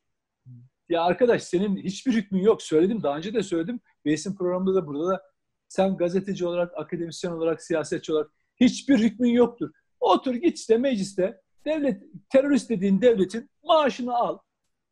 ya 0.88 1.02
arkadaş 1.02 1.42
senin 1.42 1.76
hiçbir 1.76 2.12
hükmün 2.12 2.40
yok. 2.40 2.62
Söyledim 2.62 3.02
daha 3.02 3.16
önce 3.16 3.34
de 3.34 3.42
söyledim. 3.42 3.80
Beysin 4.04 4.36
programında 4.36 4.74
da 4.74 4.86
burada 4.86 5.08
da 5.08 5.22
sen 5.68 5.96
gazeteci 5.96 6.46
olarak, 6.46 6.72
akademisyen 6.78 7.32
olarak, 7.32 7.62
siyasetçi 7.62 8.12
olarak 8.12 8.30
hiçbir 8.60 8.98
hükmün 8.98 9.30
yoktur. 9.30 9.70
Otur 10.00 10.34
git 10.34 10.58
işte 10.58 10.78
mecliste 10.78 11.40
devlet 11.64 12.02
terörist 12.30 12.70
dediğin 12.70 13.00
devletin 13.00 13.50
maaşını 13.62 14.16
al. 14.16 14.38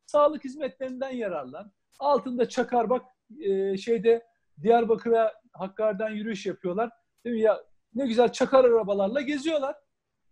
Sağlık 0.07 0.45
hizmetlerinden 0.45 1.11
yararlan. 1.11 1.73
Altında 1.99 2.49
çakar 2.49 2.91
bak 2.91 3.05
e, 3.41 3.77
şeyde 3.77 4.27
Diyarbakır'a 4.63 5.33
Hakkari'den 5.53 6.11
yürüyüş 6.11 6.47
yapıyorlar. 6.47 6.91
Değil 7.25 7.37
mi 7.37 7.43
ya 7.43 7.61
ne 7.95 8.07
güzel 8.07 8.33
çakar 8.33 8.65
arabalarla 8.65 9.21
geziyorlar. 9.21 9.77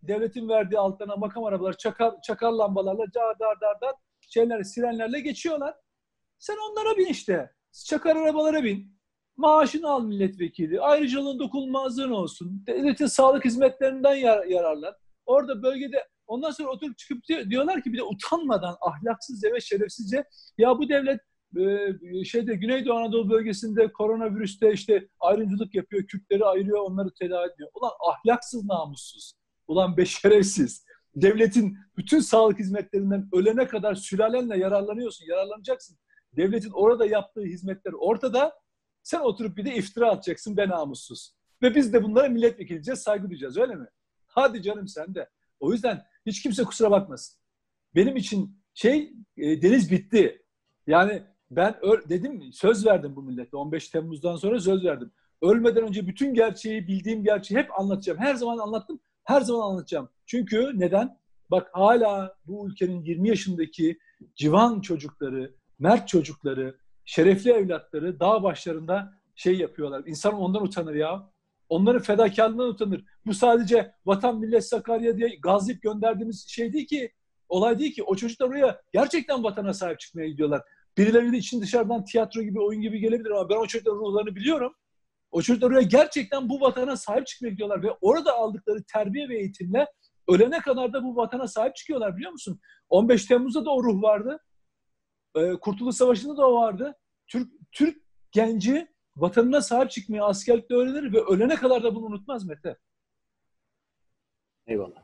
Devletin 0.02 0.48
verdiği 0.48 0.78
altlarına 0.78 1.16
makam 1.16 1.44
arabalar, 1.44 1.76
çakar, 1.76 2.14
çakar 2.22 2.52
lambalarla 2.52 3.04
dar 3.14 3.38
dar 3.38 3.60
dar 3.60 3.80
dar 3.80 3.94
şeyler, 4.20 4.62
sirenlerle 4.62 5.20
geçiyorlar. 5.20 5.74
Sen 6.38 6.56
onlara 6.70 6.98
bin 6.98 7.06
işte. 7.06 7.50
Çakar 7.86 8.16
arabalara 8.16 8.64
bin. 8.64 9.00
Maaşını 9.36 9.90
al 9.90 10.04
milletvekili. 10.04 10.80
Ayrıcalığın 10.80 11.38
dokunulmazlığın 11.38 12.10
olsun. 12.10 12.64
Devletin 12.66 13.06
sağlık 13.06 13.44
hizmetlerinden 13.44 14.14
yar, 14.14 14.44
yararlan. 14.44 14.94
Orada 15.26 15.62
bölgede 15.62 16.08
ondan 16.26 16.50
sonra 16.50 16.70
oturup 16.70 16.98
çıkıp 16.98 17.24
diyorlar 17.50 17.82
ki 17.82 17.92
bir 17.92 17.98
de 17.98 18.02
utanmadan 18.02 18.76
ahlaksızca 18.80 19.52
ve 19.52 19.60
şerefsizce 19.60 20.24
ya 20.58 20.78
bu 20.78 20.88
devlet 20.88 21.20
şeyde 22.24 22.54
Güneydoğu 22.54 22.94
Anadolu 22.94 23.30
bölgesinde 23.30 23.92
koronavirüste 23.92 24.72
işte 24.72 25.08
ayrımcılık 25.20 25.74
yapıyor, 25.74 26.06
Kürtleri 26.06 26.44
ayırıyor, 26.44 26.78
onları 26.78 27.08
tedavi 27.14 27.52
ediyor. 27.54 27.70
Ulan 27.74 27.92
ahlaksız 28.10 28.64
namussuz. 28.64 29.32
Ulan 29.66 29.96
beşerefsiz. 29.96 30.84
Devletin 31.14 31.78
bütün 31.96 32.20
sağlık 32.20 32.58
hizmetlerinden 32.58 33.28
ölene 33.32 33.66
kadar 33.66 33.94
sülalenle 33.94 34.58
yararlanıyorsun, 34.58 35.26
yararlanacaksın. 35.26 35.98
Devletin 36.36 36.70
orada 36.70 37.06
yaptığı 37.06 37.42
hizmetler 37.42 37.92
ortada. 37.92 38.54
Sen 39.02 39.20
oturup 39.20 39.56
bir 39.56 39.64
de 39.64 39.74
iftira 39.74 40.10
atacaksın 40.10 40.56
be 40.56 40.68
namussuz. 40.68 41.34
Ve 41.62 41.74
biz 41.74 41.92
de 41.92 42.02
bunlara 42.02 42.28
milletvekilce 42.28 42.96
saygı 42.96 43.28
duyacağız 43.30 43.56
öyle 43.56 43.74
mi? 43.74 43.86
Hadi 44.26 44.62
canım 44.62 44.88
sen 44.88 45.14
de. 45.14 45.28
O 45.60 45.72
yüzden 45.72 46.02
hiç 46.26 46.42
kimse 46.42 46.64
kusura 46.64 46.90
bakmasın. 46.90 47.40
Benim 47.94 48.16
için 48.16 48.62
şey 48.74 49.12
e, 49.36 49.62
deniz 49.62 49.90
bitti. 49.90 50.42
Yani 50.86 51.22
ben 51.50 51.74
dedim 52.08 52.52
söz 52.52 52.86
verdim 52.86 53.16
bu 53.16 53.22
millete 53.22 53.56
15 53.56 53.88
Temmuz'dan 53.88 54.36
sonra 54.36 54.60
söz 54.60 54.84
verdim. 54.84 55.12
Ölmeden 55.42 55.84
önce 55.84 56.06
bütün 56.06 56.34
gerçeği 56.34 56.88
bildiğim 56.88 57.24
gerçeği 57.24 57.60
hep 57.60 57.80
anlatacağım. 57.80 58.18
Her 58.18 58.34
zaman 58.34 58.58
anlattım. 58.58 59.00
Her 59.24 59.40
zaman 59.40 59.70
anlatacağım. 59.70 60.08
Çünkü 60.26 60.72
neden? 60.74 61.18
Bak 61.50 61.70
hala 61.72 62.34
bu 62.46 62.68
ülkenin 62.68 63.02
20 63.02 63.28
yaşındaki 63.28 63.98
civan 64.34 64.80
çocukları, 64.80 65.54
mert 65.78 66.08
çocukları, 66.08 66.76
şerefli 67.04 67.50
evlatları 67.50 68.20
dağ 68.20 68.42
başlarında 68.42 69.12
şey 69.34 69.58
yapıyorlar. 69.58 70.02
İnsan 70.06 70.34
ondan 70.34 70.62
utanır 70.62 70.94
ya. 70.94 71.30
Onların 71.68 72.02
fedakarlığından 72.02 72.68
utanır. 72.68 73.04
Bu 73.26 73.34
sadece 73.34 73.92
vatan 74.06 74.38
millet 74.38 74.64
Sakarya 74.64 75.16
diye 75.16 75.36
gazlayıp 75.42 75.82
gönderdiğimiz 75.82 76.48
şey 76.48 76.72
değil 76.72 76.86
ki. 76.86 77.12
Olay 77.48 77.78
değil 77.78 77.94
ki. 77.94 78.02
O 78.02 78.16
çocuklar 78.16 78.48
oraya 78.48 78.82
gerçekten 78.92 79.44
vatana 79.44 79.74
sahip 79.74 80.00
çıkmaya 80.00 80.28
gidiyorlar. 80.28 80.62
Birileri 80.98 81.32
de 81.32 81.36
için 81.36 81.60
dışarıdan 81.60 82.04
tiyatro 82.04 82.42
gibi, 82.42 82.60
oyun 82.60 82.80
gibi 82.80 82.98
gelebilir 82.98 83.30
ama 83.30 83.48
ben 83.48 83.56
o 83.56 83.66
çocukların 83.66 83.98
ruhlarını 83.98 84.36
biliyorum. 84.36 84.74
O 85.30 85.42
çocuklar 85.42 85.70
oraya 85.70 85.82
gerçekten 85.82 86.48
bu 86.48 86.60
vatana 86.60 86.96
sahip 86.96 87.26
çıkmaya 87.26 87.50
gidiyorlar 87.50 87.82
ve 87.82 87.90
orada 88.00 88.34
aldıkları 88.34 88.82
terbiye 88.84 89.28
ve 89.28 89.38
eğitimle 89.38 89.86
ölene 90.28 90.60
kadar 90.60 90.92
da 90.92 91.04
bu 91.04 91.16
vatana 91.16 91.48
sahip 91.48 91.76
çıkıyorlar 91.76 92.16
biliyor 92.16 92.32
musun? 92.32 92.60
15 92.88 93.24
Temmuz'da 93.24 93.64
da 93.64 93.70
o 93.70 93.84
ruh 93.84 94.02
vardı. 94.02 94.40
Ee, 95.36 95.52
Kurtuluş 95.52 95.96
Savaşı'nda 95.96 96.36
da 96.36 96.48
o 96.48 96.54
vardı. 96.54 96.94
Türk, 97.26 97.52
Türk 97.72 98.02
genci 98.32 98.88
vatanına 99.16 99.60
sahip 99.60 99.90
çıkmayı 99.90 100.24
askerlikte 100.24 100.74
öğrenir 100.74 101.12
ve 101.12 101.20
ölene 101.20 101.54
kadar 101.56 101.82
da 101.82 101.94
bunu 101.94 102.04
unutmaz 102.04 102.44
Mete. 102.44 102.78
Eyvallah. 104.66 105.02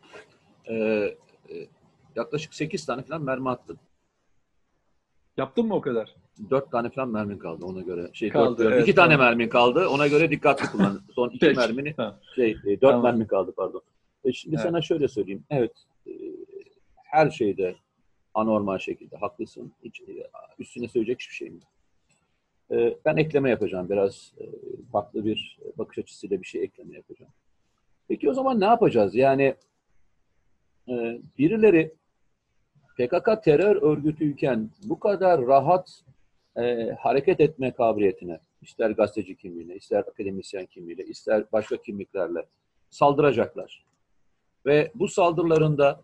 Ee, 0.64 0.75
e, 0.75 1.69
yaklaşık 2.16 2.55
8 2.55 2.87
tane 2.87 3.02
falan 3.02 3.23
mermi 3.23 3.50
attın. 3.50 3.78
Yaptın 5.37 5.66
mı 5.66 5.75
o 5.75 5.81
kadar? 5.81 6.14
Dört 6.50 6.71
tane 6.73 6.90
falan 6.90 7.09
mermin 7.09 7.38
kaldı 7.38 7.64
ona 7.64 7.81
göre. 7.81 8.11
Şey, 8.12 8.28
kaldı, 8.28 8.64
dört, 8.64 8.73
evet, 8.73 8.83
iki 8.83 8.95
tane 8.95 9.16
mermin 9.16 9.49
kaldı. 9.49 9.88
Ona 9.88 10.07
göre 10.07 10.31
dikkatli 10.31 10.66
kullan. 10.66 11.00
Son 11.14 11.28
iki 11.28 11.38
Peki. 11.47 11.57
mermini 11.57 11.95
şey, 12.35 12.50
e, 12.50 12.64
dört 12.64 12.81
Tamam. 12.81 13.02
mermi 13.02 13.26
kaldı 13.26 13.52
pardon. 13.57 13.83
E 14.25 14.33
şimdi 14.33 14.57
Evet. 14.57 14.66
sana 14.66 14.83
şöyle 14.83 15.09
söyleyeyim. 15.09 15.45
Evet, 15.50 15.73
e, 16.07 16.11
her 16.97 17.31
şeyde 17.31 17.76
anormal 18.35 18.78
şekilde 18.78 19.16
haklısın. 19.16 19.73
Hiç, 19.85 20.00
e, 20.00 20.05
üstüne 20.59 20.88
söyleyecek 20.88 21.21
hiçbir 21.21 21.35
şeyim 21.35 21.55
yok. 21.55 21.69
E, 22.71 22.97
ben 23.05 23.16
ekleme 23.16 23.50
yapacağım. 23.50 23.88
Biraz 23.90 24.33
e, 24.40 24.45
farklı 24.93 25.25
bir 25.25 25.59
bakış 25.78 25.99
açısıyla 25.99 26.43
bir 26.43 26.47
şey 26.47 26.62
ekleme 26.62 26.97
yapacağım. 26.97 27.33
Peki 28.09 28.31
o 28.31 28.35
zaman 28.35 28.61
ne 28.61 28.64
yapacağız? 28.64 29.14
Yani 29.14 29.55
e, 30.88 31.21
birileri 31.38 31.93
PKK 32.96 33.42
terör 33.44 33.82
örgütüyken 33.82 34.70
bu 34.84 34.98
kadar 34.98 35.46
rahat 35.46 36.02
e, 36.56 36.90
hareket 37.00 37.40
etme 37.40 37.70
kabiliyetine, 37.70 38.40
ister 38.62 38.90
gazeteci 38.90 39.36
kimliğine, 39.36 39.74
ister 39.74 39.98
akademisyen 39.98 40.66
kimliğiyle, 40.66 41.04
ister 41.04 41.44
başka 41.52 41.76
kimliklerle 41.76 42.46
saldıracaklar. 42.90 43.84
Ve 44.66 44.90
bu 44.94 45.08
saldırılarında 45.08 46.00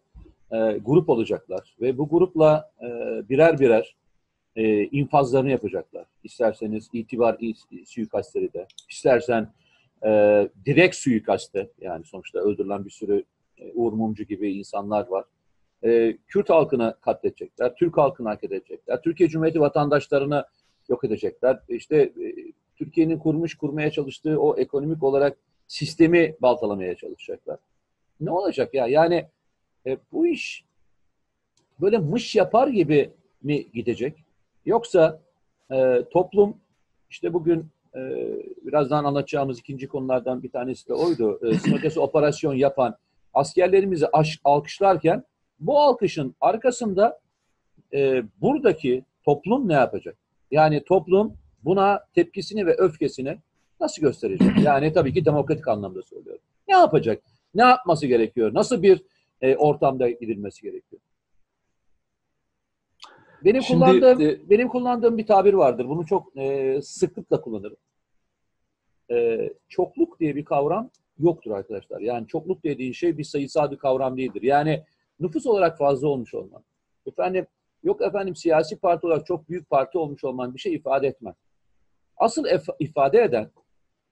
e, 0.51 0.57
grup 0.57 1.09
olacaklar 1.09 1.77
ve 1.81 1.99
bu 1.99 2.09
grupla 2.09 2.71
e, 2.83 2.89
birer 3.29 3.59
birer 3.59 3.97
e, 4.57 4.85
infazlarını 4.85 5.51
yapacaklar. 5.51 6.07
İsterseniz 6.25 6.89
itibar 6.93 7.37
suikastleri 7.87 8.53
de, 8.53 8.67
istersen 8.91 9.53
e, 10.05 10.09
direkt 10.67 10.97
suikaste, 10.97 11.71
yani 11.81 12.05
sonuçta 12.05 12.39
öldürülen 12.39 12.85
bir 12.85 12.91
sürü 12.91 13.25
e, 13.59 13.73
Uğur 13.73 13.93
Mumcu 13.93 14.25
gibi 14.25 14.53
insanlar 14.53 15.07
var 15.07 15.25
e, 15.85 16.17
Kürt 16.29 16.51
halkını 16.51 16.97
katledecekler, 17.01 17.75
Türk 17.75 17.97
halkını 17.97 18.29
katledecekler, 18.29 19.03
Türkiye 19.03 19.29
Cumhuriyeti 19.29 19.61
vatandaşlarını 19.61 20.45
yok 20.89 21.05
edecekler. 21.05 21.61
İşte 21.69 21.97
e, 21.97 22.35
Türkiye'nin 22.77 23.19
kurmuş, 23.19 23.55
kurmaya 23.55 23.91
çalıştığı 23.91 24.41
o 24.41 24.57
ekonomik 24.57 25.03
olarak 25.03 25.39
sistemi 25.67 26.37
baltalamaya 26.43 26.95
çalışacaklar. 26.95 27.59
Ne 28.21 28.31
olacak 28.31 28.75
ya? 28.75 28.87
Yani 28.87 29.27
e, 29.87 29.99
bu 30.13 30.27
iş 30.27 30.65
böyle 31.81 31.99
mış 31.99 32.37
yapar 32.37 32.69
gibi 32.69 33.11
mi 33.43 33.71
gidecek? 33.73 34.25
Yoksa 34.67 35.21
e, 35.73 36.05
toplum 36.11 36.57
işte 37.11 37.33
bugün 37.33 37.67
e, 37.97 38.01
birazdan 38.63 39.05
anlatacağımız 39.05 39.59
ikinci 39.59 39.89
konulardan 39.89 40.43
bir 40.43 40.51
tanesi 40.51 40.89
de 40.89 40.95
oydu. 40.95 41.41
E, 41.49 41.55
sınır 41.55 41.97
operasyon 41.97 42.55
yapan 42.55 42.97
askerlerimizi 43.35 44.07
aş, 44.13 44.41
alkışlarken 44.45 45.25
bu 45.67 45.81
alkışın 45.81 46.35
arkasında 46.41 47.21
e, 47.95 48.23
buradaki 48.41 49.05
toplum 49.25 49.69
ne 49.69 49.73
yapacak? 49.73 50.17
Yani 50.51 50.85
toplum 50.85 51.37
buna 51.65 52.01
tepkisini 52.15 52.67
ve 52.67 52.75
öfkesini 52.75 53.39
nasıl 53.81 54.03
gösterecek? 54.03 54.49
Yani 54.65 54.93
tabii 54.93 55.13
ki 55.15 55.25
demokratik 55.25 55.69
anlamda 55.69 56.03
söylüyorum. 56.03 56.43
Ne 56.69 56.75
yapacak? 56.75 57.23
Ne 57.55 57.63
yapması 57.63 58.07
gerekiyor? 58.07 58.55
Nasıl 58.55 58.83
bir 58.83 59.03
e, 59.41 59.57
ortamda 59.57 60.11
gidilmesi 60.11 60.63
gerekiyor? 60.63 61.03
Benim 63.45 63.63
Şimdi, 63.63 63.81
kullandığım 63.81 64.21
e, 64.21 64.51
benim 64.51 64.69
kullandığım 64.69 65.19
bir 65.19 65.27
tabir 65.27 65.55
vardır. 65.55 65.89
Bunu 65.89 66.07
çok 66.07 66.37
e, 66.37 66.79
sıklıkla 66.83 67.41
kullanırım. 67.41 67.77
E, 69.11 69.51
çokluk 69.69 70.21
diye 70.21 70.37
bir 70.37 70.45
kavram 70.45 70.91
yoktur 71.19 71.51
arkadaşlar. 71.51 72.01
Yani 72.01 72.27
çokluk 72.27 72.65
dediğin 72.65 72.93
şey 72.93 73.19
bir 73.19 73.25
sayısal 73.25 73.71
bir 73.71 73.77
kavram 73.77 74.17
değildir. 74.17 74.43
Yani 74.43 74.85
nüfus 75.23 75.47
olarak 75.47 75.79
fazla 75.79 76.09
olmuş 76.09 76.35
olman. 76.35 76.65
Efendim 77.07 77.47
yok 77.83 78.03
efendim 78.03 78.37
siyasi 78.37 78.77
parti 78.77 79.07
olarak 79.07 79.27
çok 79.27 79.49
büyük 79.49 79.71
parti 79.71 79.99
olmuş 79.99 80.25
olman 80.25 80.55
bir 80.55 80.61
şey 80.61 80.75
ifade 80.75 81.07
etmez. 81.07 81.35
Asıl 82.17 82.45
ifade 82.79 83.23
eden 83.23 83.51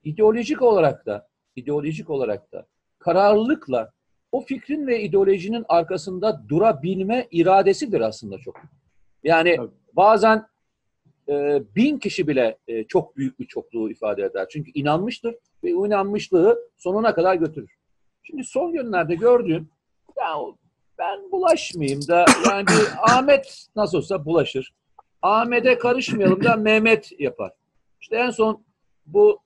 ideolojik 0.04 0.62
olarak 0.62 1.06
da 1.06 1.28
ideolojik 1.56 2.10
olarak 2.10 2.52
da 2.52 2.66
kararlılıkla 2.98 3.92
o 4.32 4.40
fikrin 4.40 4.86
ve 4.86 5.02
ideolojinin 5.02 5.64
arkasında 5.68 6.48
durabilme 6.48 7.28
iradesidir 7.30 8.00
aslında 8.00 8.38
çok. 8.38 8.56
Yani 9.24 9.56
Tabii. 9.56 9.70
bazen 9.92 10.46
e, 11.28 11.62
bin 11.76 11.98
kişi 11.98 12.28
bile 12.28 12.58
e, 12.68 12.84
çok 12.84 13.16
büyük 13.16 13.40
bir 13.40 13.46
çokluğu 13.46 13.90
ifade 13.90 14.22
eder. 14.24 14.46
Çünkü 14.50 14.70
inanmıştır 14.74 15.34
ve 15.64 15.74
o 15.74 15.86
inanmışlığı 15.86 16.58
sonuna 16.76 17.14
kadar 17.14 17.34
götürür. 17.34 17.76
Şimdi 18.22 18.44
son 18.44 18.72
günlerde 18.72 19.14
gördüğüm 19.14 19.70
ya 20.18 20.36
ben 21.00 21.32
bulaşmayayım 21.32 22.08
da 22.08 22.24
yani 22.50 22.66
Ahmet 22.98 23.66
nasıl 23.76 23.98
olsa 23.98 24.24
bulaşır. 24.24 24.74
Ahmet'e 25.22 25.78
karışmayalım 25.78 26.44
da 26.44 26.56
Mehmet 26.56 27.20
yapar. 27.20 27.52
İşte 28.00 28.16
en 28.16 28.30
son 28.30 28.64
bu 29.06 29.40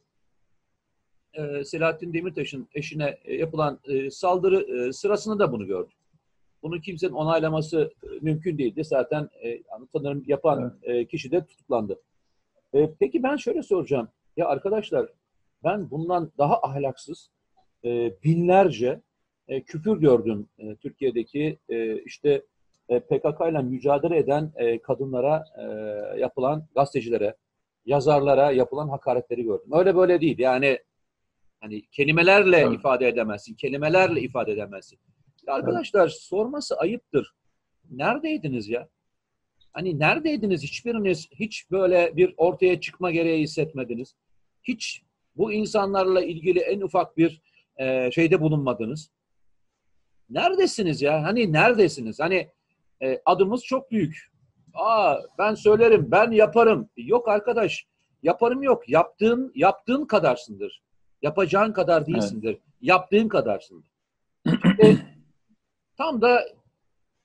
e, 1.35 1.65
Selahattin 1.65 2.13
Demirtaş'ın 2.13 2.69
eşine 2.75 3.19
e, 3.25 3.35
yapılan 3.35 3.81
e, 3.85 4.11
saldırı 4.11 4.89
e, 4.89 4.93
sırasında 4.93 5.39
da 5.39 5.53
bunu 5.53 5.67
gördük. 5.67 5.97
Bunu 6.63 6.81
kimsenin 6.81 7.13
onaylaması 7.13 7.93
e, 8.03 8.07
mümkün 8.21 8.59
değildi. 8.59 8.85
Zaten 8.85 9.29
e, 9.45 9.63
sanırım 9.93 10.25
yapan 10.27 10.79
evet. 10.83 10.97
e, 10.97 11.07
kişi 11.07 11.31
de 11.31 11.45
tutuklandı. 11.45 12.01
E, 12.75 12.91
peki 13.01 13.23
ben 13.23 13.37
şöyle 13.37 13.63
soracağım. 13.63 14.09
Ya 14.37 14.49
arkadaşlar 14.49 15.09
ben 15.65 15.91
bundan 15.91 16.33
daha 16.39 16.59
ahlaksız 16.63 17.31
e, 17.85 18.13
binlerce 18.25 19.01
e, 19.49 19.63
küfür 19.63 20.01
gördüm 20.01 20.49
e, 20.59 20.77
Türkiye'deki 20.77 21.59
e, 21.69 22.03
işte 22.03 22.43
e, 22.89 23.01
PKK 23.01 23.41
ile 23.51 23.63
mücadele 23.63 24.19
eden 24.19 24.53
e, 24.57 24.83
kadınlara 24.83 25.45
e, 25.59 25.65
yapılan 26.21 26.67
gazetecilere, 26.75 27.37
yazarlara 27.87 28.53
yapılan 28.53 28.89
hakaretleri 28.89 29.43
gördüm. 29.43 29.69
Öyle 29.73 29.97
böyle 29.97 30.21
değil. 30.21 30.39
Yani 30.39 30.79
hani 31.61 31.83
kelimelerle 31.87 32.57
evet. 32.57 32.79
ifade 32.79 33.09
edemezsin, 33.09 33.55
kelimelerle 33.55 34.21
ifade 34.21 34.53
edemezsin. 34.53 34.99
Arkadaşlar 35.47 36.03
evet. 36.03 36.13
sorması 36.13 36.77
ayıptır. 36.77 37.35
Neredeydiniz 37.91 38.69
ya? 38.69 38.89
Hani 39.73 39.99
neredeydiniz? 39.99 40.63
Hiçbiriniz 40.63 41.29
hiç 41.33 41.71
böyle 41.71 42.17
bir 42.17 42.35
ortaya 42.37 42.81
çıkma 42.81 43.11
gereği 43.11 43.43
hissetmediniz. 43.43 44.15
Hiç 44.63 45.03
bu 45.37 45.53
insanlarla 45.53 46.25
ilgili 46.25 46.61
en 46.61 46.81
ufak 46.81 47.17
bir 47.17 47.43
e, 47.77 48.11
şeyde 48.11 48.41
bulunmadınız. 48.41 49.11
Neredesiniz 50.31 51.03
ya? 51.03 51.23
Hani 51.23 51.53
neredesiniz? 51.53 52.21
Hani 52.21 52.51
e, 53.03 53.21
adımız 53.25 53.65
çok 53.65 53.91
büyük. 53.91 54.33
Aa 54.75 55.17
ben 55.39 55.55
söylerim, 55.55 56.11
ben 56.11 56.31
yaparım. 56.31 56.89
Yok 56.97 57.29
arkadaş, 57.29 57.87
yaparım 58.23 58.63
yok. 58.63 58.89
Yaptığın 58.89 59.53
yaptığın 59.55 60.05
kadarsındır. 60.05 60.83
Yapacağın 61.23 61.73
kadar 61.73 62.07
değilsindir. 62.07 62.49
Evet. 62.49 62.61
Yaptığın 62.81 63.29
kadarsındır. 63.29 63.91
Şimdi, 64.63 65.07
tam 65.97 66.23
da 66.23 66.45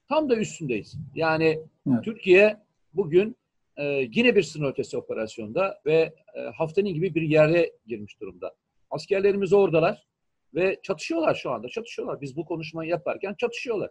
tam 0.09 0.29
da 0.29 0.35
üstündeyiz. 0.35 0.97
Yani 1.15 1.59
evet. 1.89 2.03
Türkiye 2.03 2.57
bugün 2.93 3.35
e, 3.77 3.85
yine 3.85 4.35
bir 4.35 4.43
sınır 4.43 4.69
ötesi 4.69 4.97
operasyonda 4.97 5.81
ve 5.85 6.13
e, 6.35 6.41
haftanın 6.41 6.93
gibi 6.93 7.15
bir 7.15 7.21
yere 7.21 7.71
girmiş 7.87 8.21
durumda. 8.21 8.55
Askerlerimiz 8.91 9.53
oradalar 9.53 10.07
ve 10.55 10.79
çatışıyorlar 10.83 11.35
şu 11.35 11.51
anda. 11.51 11.69
Çatışıyorlar. 11.69 12.21
Biz 12.21 12.35
bu 12.35 12.45
konuşmayı 12.45 12.89
yaparken 12.89 13.33
çatışıyorlar. 13.33 13.89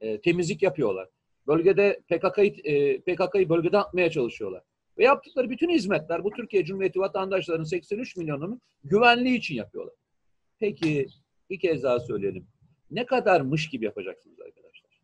E, 0.00 0.20
temizlik 0.20 0.62
yapıyorlar. 0.62 1.08
Bölgede 1.46 2.00
PKK'yı 2.08 2.54
e, 2.64 3.00
PKK'yı 3.00 3.48
bölgede 3.48 3.78
atmaya 3.78 4.10
çalışıyorlar. 4.10 4.62
Ve 4.98 5.04
yaptıkları 5.04 5.50
bütün 5.50 5.70
hizmetler 5.70 6.24
bu 6.24 6.30
Türkiye 6.30 6.64
Cumhuriyeti 6.64 7.00
vatandaşlarının 7.00 7.64
83 7.64 8.16
milyonunun 8.16 8.60
güvenliği 8.84 9.38
için 9.38 9.54
yapıyorlar. 9.54 9.94
Peki 10.58 11.06
bir 11.50 11.58
kez 11.58 11.82
daha 11.82 12.00
söyleyelim. 12.00 12.46
Ne 12.90 13.06
kadar 13.06 13.40
mış 13.40 13.68
gibi 13.68 13.84
yapacaksınız 13.84 14.40
arkadaşlar? 14.40 15.00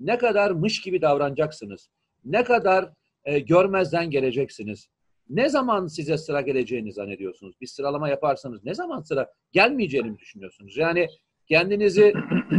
Ne 0.00 0.18
kadar 0.18 0.50
mış 0.50 0.80
gibi 0.80 1.02
davranacaksınız? 1.02 1.90
Ne 2.24 2.44
kadar 2.44 2.92
e, 3.24 3.38
görmezden 3.38 4.10
geleceksiniz? 4.10 4.88
Ne 5.28 5.48
zaman 5.48 5.86
size 5.86 6.18
sıra 6.18 6.40
geleceğini 6.40 6.92
zannediyorsunuz? 6.92 7.60
Bir 7.60 7.66
sıralama 7.66 8.08
yaparsanız 8.08 8.64
ne 8.64 8.74
zaman 8.74 9.00
sıra 9.02 9.32
gelmeyeceğini 9.52 10.18
düşünüyorsunuz? 10.18 10.76
Yani 10.76 11.08
kendinizi 11.48 12.14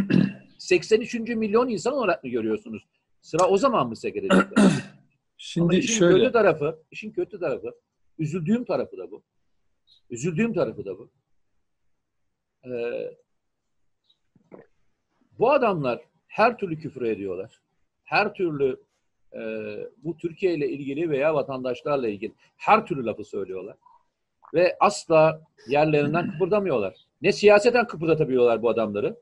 83. 0.58 1.13
milyon 1.13 1.67
insan 1.69 1.93
olarak 1.93 2.23
mı 2.23 2.30
görüyorsunuz? 2.30 2.88
Sıra 3.21 3.47
o 3.47 3.58
zaman 3.58 3.88
mı 3.89 3.95
size 3.95 4.10
gelecek? 4.10 4.43
Şimdi 5.38 5.63
Ama 5.63 5.75
işin 5.75 5.93
şöyle. 5.93 6.19
kötü 6.19 6.32
tarafı, 6.32 6.84
işin 6.91 7.12
kötü 7.12 7.39
tarafı, 7.39 7.75
üzüldüğüm 8.19 8.65
tarafı 8.65 8.97
da 8.97 9.12
bu. 9.12 9.23
Üzüldüğüm 10.10 10.53
tarafı 10.53 10.86
da 10.86 10.97
bu. 10.97 11.12
Ee, 12.65 13.17
bu 15.39 15.51
adamlar 15.51 16.01
her 16.27 16.58
türlü 16.58 16.80
küfür 16.80 17.01
ediyorlar. 17.01 17.62
Her 18.03 18.34
türlü 18.34 18.87
e, 19.34 19.40
bu 20.04 20.18
Türkiye 20.18 20.54
ile 20.54 20.70
ilgili 20.70 21.10
veya 21.10 21.34
vatandaşlarla 21.36 22.08
ilgili 22.08 22.34
her 22.58 22.86
türlü 22.86 23.06
lafı 23.06 23.24
söylüyorlar. 23.24 23.76
Ve 24.54 24.78
asla 24.80 25.42
yerlerinden 25.68 26.32
kıpırdamıyorlar. 26.32 26.96
Ne 27.22 27.32
siyaseten 27.32 27.88
kıpırdatabiliyorlar 27.88 28.62
bu 28.62 28.70
adamları, 28.70 29.20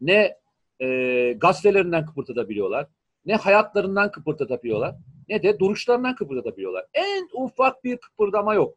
ne 0.00 0.36
e, 0.80 1.32
gazetelerinden 1.32 2.06
kıpırdatabiliyorlar, 2.06 2.86
ne 3.26 3.36
hayatlarından 3.36 4.10
kıpırdatabiliyorlar, 4.10 4.94
ne 5.28 5.42
de 5.42 5.58
duruşlarından 5.58 6.14
kıpırdatabiliyorlar. 6.14 6.86
En 6.94 7.28
ufak 7.32 7.84
bir 7.84 7.96
kıpırdama 7.96 8.54
yok. 8.54 8.76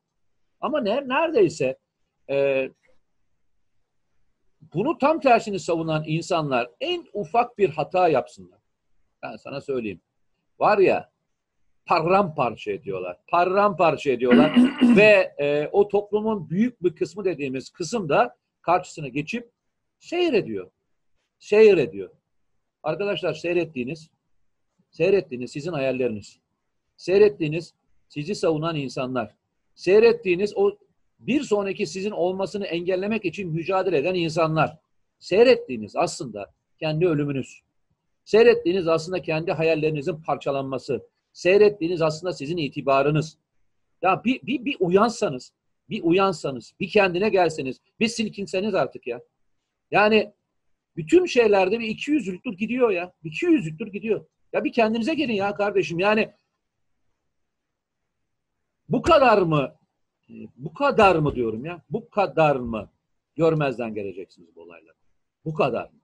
Ama 0.61 0.81
ne, 0.81 1.07
neredeyse 1.07 1.77
e, 2.29 2.69
bunu 4.73 4.97
tam 4.97 5.19
tersini 5.19 5.59
savunan 5.59 6.03
insanlar 6.07 6.69
en 6.81 7.05
ufak 7.13 7.57
bir 7.57 7.69
hata 7.69 8.07
yapsınlar. 8.07 8.59
Ben 9.23 9.35
sana 9.35 9.61
söyleyeyim. 9.61 10.01
Var 10.61 10.77
ya 10.77 11.11
paramparça 11.85 12.71
ediyorlar. 12.71 13.17
Paramparça 13.27 14.11
ediyorlar 14.11 14.55
ve 14.95 15.33
e, 15.39 15.69
o 15.71 15.87
toplumun 15.87 16.49
büyük 16.49 16.83
bir 16.83 16.95
kısmı 16.95 17.25
dediğimiz 17.25 17.69
kısım 17.69 18.09
da 18.09 18.35
karşısına 18.61 19.07
geçip 19.07 19.49
seyrediyor. 19.99 20.71
Seyrediyor. 21.39 22.09
Arkadaşlar 22.83 23.33
seyrettiğiniz 23.33 24.09
seyrettiğiniz 24.91 25.51
sizin 25.51 25.71
hayalleriniz. 25.71 26.39
Seyrettiğiniz 26.97 27.73
sizi 28.09 28.35
savunan 28.35 28.75
insanlar. 28.75 29.35
Seyrettiğiniz 29.75 30.53
o 30.57 30.77
bir 31.19 31.43
sonraki 31.43 31.85
sizin 31.85 32.11
olmasını 32.11 32.65
engellemek 32.65 33.25
için 33.25 33.51
mücadele 33.51 33.97
eden 33.97 34.15
insanlar. 34.15 34.77
Seyrettiğiniz 35.19 35.95
aslında 35.95 36.53
kendi 36.79 37.07
ölümünüz. 37.07 37.61
Seyrettiğiniz 38.25 38.87
aslında 38.87 39.21
kendi 39.21 39.51
hayallerinizin 39.51 40.21
parçalanması. 40.21 41.07
Seyrettiğiniz 41.33 42.01
aslında 42.01 42.33
sizin 42.33 42.57
itibarınız. 42.57 43.37
Ya 44.01 44.23
bir, 44.23 44.41
bir, 44.41 44.65
bir 44.65 44.77
uyansanız, 44.79 45.53
bir 45.89 46.03
uyansanız, 46.03 46.73
bir 46.79 46.89
kendine 46.89 47.29
gelseniz, 47.29 47.77
bir 47.99 48.07
silkinseniz 48.07 48.75
artık 48.75 49.07
ya. 49.07 49.21
Yani 49.91 50.33
bütün 50.95 51.25
şeylerde 51.25 51.79
bir 51.79 51.87
iki 51.87 52.11
yüzlüktür 52.11 52.53
gidiyor 52.53 52.91
ya. 52.91 53.13
Bir 53.23 53.29
iki 53.29 53.45
yüzlüktür 53.45 53.87
gidiyor. 53.87 54.25
Ya 54.53 54.63
bir 54.63 54.73
kendinize 54.73 55.13
gelin 55.13 55.33
ya 55.33 55.55
kardeşim. 55.55 55.99
Yani 55.99 56.31
bu 58.89 59.01
kadar 59.01 59.41
mı 59.41 59.75
bu 60.57 60.73
kadar 60.73 61.15
mı 61.15 61.35
diyorum 61.35 61.65
ya? 61.65 61.81
Bu 61.89 62.09
kadar 62.09 62.55
mı 62.55 62.89
görmezden 63.35 63.93
geleceksiniz 63.93 64.55
bu 64.55 64.61
olayları? 64.61 64.95
Bu 65.45 65.53
kadar 65.53 65.83
mı? 65.83 66.00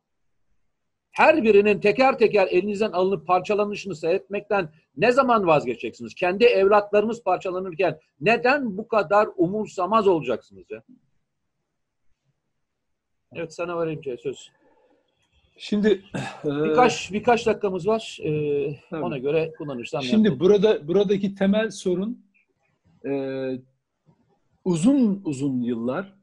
Her 1.17 1.43
birinin 1.43 1.79
teker 1.79 2.17
teker 2.17 2.47
elinizden 2.51 2.91
alınıp 2.91 3.27
parçalanışını 3.27 3.95
seyretmekten 3.95 4.69
ne 4.97 5.11
zaman 5.11 5.47
vazgeçeceksiniz? 5.47 6.15
Kendi 6.15 6.43
evlatlarınız 6.43 7.23
parçalanırken 7.23 7.99
neden 8.21 8.77
bu 8.77 8.87
kadar 8.87 9.29
umursamaz 9.37 10.07
olacaksınız 10.07 10.63
ya? 10.69 10.83
Evet 13.33 13.53
sana 13.53 13.79
vereyim 13.79 14.03
şey 14.03 14.17
söz. 14.17 14.51
Şimdi 15.57 16.01
birkaç 16.43 17.13
birkaç 17.13 17.45
dakikamız 17.45 17.87
var. 17.87 18.19
Ee, 18.23 18.75
ona 18.91 19.17
göre 19.17 19.53
kullanırsam. 19.57 20.03
Şimdi 20.03 20.27
yani. 20.27 20.39
burada 20.39 20.87
buradaki 20.87 21.35
temel 21.35 21.71
sorun 21.71 22.25
e, 23.05 23.11
uzun 24.65 25.21
uzun 25.25 25.61
yıllar 25.61 26.13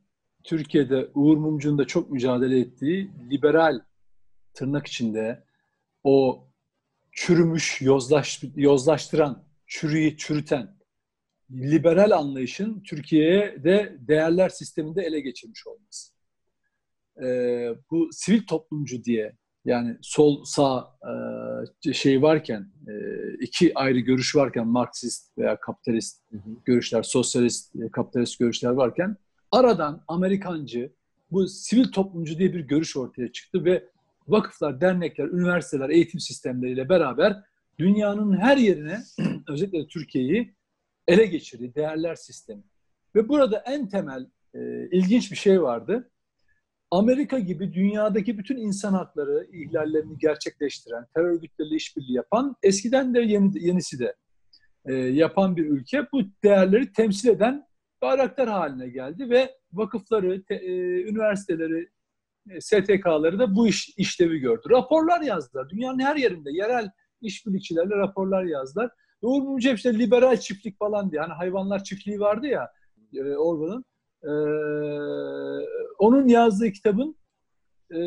Türkiye'de 0.44 1.09
Uğur 1.14 1.37
Mumcu'nun 1.37 1.78
da 1.78 1.85
çok 1.85 2.11
mücadele 2.11 2.59
ettiği 2.59 3.11
liberal 3.30 3.80
tırnak 4.55 4.87
içinde 4.87 5.45
o 6.05 6.49
çürümüş, 7.12 7.81
yozlaş, 7.81 8.43
yozlaştıran, 8.57 9.45
çürüyü 9.67 10.17
çürüten 10.17 10.77
liberal 11.51 12.11
anlayışın 12.11 12.83
Türkiye'ye 12.83 13.64
de 13.64 13.97
değerler 14.01 14.49
sisteminde 14.49 15.03
ele 15.03 15.21
geçirmiş 15.21 15.67
olması. 15.67 16.14
Ee, 17.23 17.75
bu 17.90 18.09
sivil 18.12 18.47
toplumcu 18.47 19.05
diye 19.05 19.37
yani 19.64 19.97
sol 20.03 20.45
sağ 20.45 20.99
e, 21.87 21.93
şey 21.93 22.23
varken 22.23 22.73
e, 22.88 22.95
iki 23.40 23.79
ayrı 23.79 23.99
görüş 23.99 24.37
varken 24.37 24.67
Marksist 24.67 25.38
veya 25.38 25.61
kapitalist 25.61 26.23
hı 26.31 26.37
hı. 26.37 26.51
görüşler, 26.64 27.03
sosyalist, 27.03 27.77
e, 27.77 27.90
kapitalist 27.90 28.38
görüşler 28.38 28.71
varken 28.71 29.17
aradan 29.51 30.05
Amerikancı 30.09 30.93
bu 31.31 31.49
sivil 31.49 31.93
toplumcu 31.93 32.38
diye 32.38 32.53
bir 32.55 32.61
görüş 32.61 32.97
ortaya 32.97 33.33
çıktı 33.33 33.64
ve 33.64 33.88
vakıflar, 34.29 34.81
dernekler, 34.81 35.25
üniversiteler, 35.25 35.89
eğitim 35.89 36.21
sistemleriyle 36.21 36.89
beraber 36.89 37.43
dünyanın 37.79 38.37
her 38.37 38.57
yerine 38.57 38.99
özellikle 39.49 39.87
Türkiye'yi 39.87 40.55
ele 41.09 41.27
geçirdi 41.27 41.75
değerler 41.75 42.15
sistemi. 42.15 42.63
Ve 43.15 43.29
burada 43.29 43.63
en 43.67 43.89
temel 43.89 44.27
e, 44.55 44.89
ilginç 44.91 45.31
bir 45.31 45.37
şey 45.37 45.63
vardı. 45.63 46.11
Amerika 46.91 47.39
gibi 47.39 47.75
dünyadaki 47.75 48.39
bütün 48.39 48.57
insan 48.57 48.93
hakları 48.93 49.49
ihlallerini 49.53 50.19
gerçekleştiren, 50.19 51.07
terör 51.15 51.29
örgütleriyle 51.29 51.77
işbirliği 51.77 52.17
yapan, 52.17 52.57
eskiden 52.63 53.15
de 53.15 53.21
yeni, 53.21 53.67
yenisi 53.67 53.99
de 53.99 54.15
e, 54.87 54.95
yapan 54.95 55.57
bir 55.57 55.67
ülke 55.67 56.07
bu 56.13 56.23
değerleri 56.45 56.93
temsil 56.93 57.29
eden 57.29 57.67
bayraktar 58.03 58.49
haline 58.49 58.89
geldi 58.89 59.31
ve 59.31 59.55
vakıfları, 59.73 60.45
te, 60.45 60.55
e, 60.55 60.73
üniversiteleri, 61.03 61.89
STK'ları 62.61 63.38
da 63.38 63.57
bu 63.57 63.68
iş 63.68 63.94
işlevi 63.96 64.38
gördü. 64.38 64.62
Raporlar 64.70 65.20
yazdılar. 65.20 65.70
Dünyanın 65.70 65.98
her 65.98 66.16
yerinde 66.16 66.50
yerel 66.52 66.90
işbirlikçilerle 67.20 67.96
raporlar 67.96 68.44
yazdılar. 68.44 68.90
Uğur 69.22 69.42
Mumcu 69.42 69.70
işte 69.70 69.98
liberal 69.98 70.37
çiftlik 70.37 70.78
falan 70.78 71.11
diye. 71.11 71.20
Hani 71.22 71.33
hayvanlar 71.33 71.85
çiftliği 71.85 72.20
vardı 72.20 72.46
ya 72.46 72.72
e, 73.14 73.37
Orwell'ın. 73.37 73.85
E, 74.22 74.33
onun 75.98 76.28
yazdığı 76.28 76.72
kitabın 76.72 77.16
e, 77.90 77.98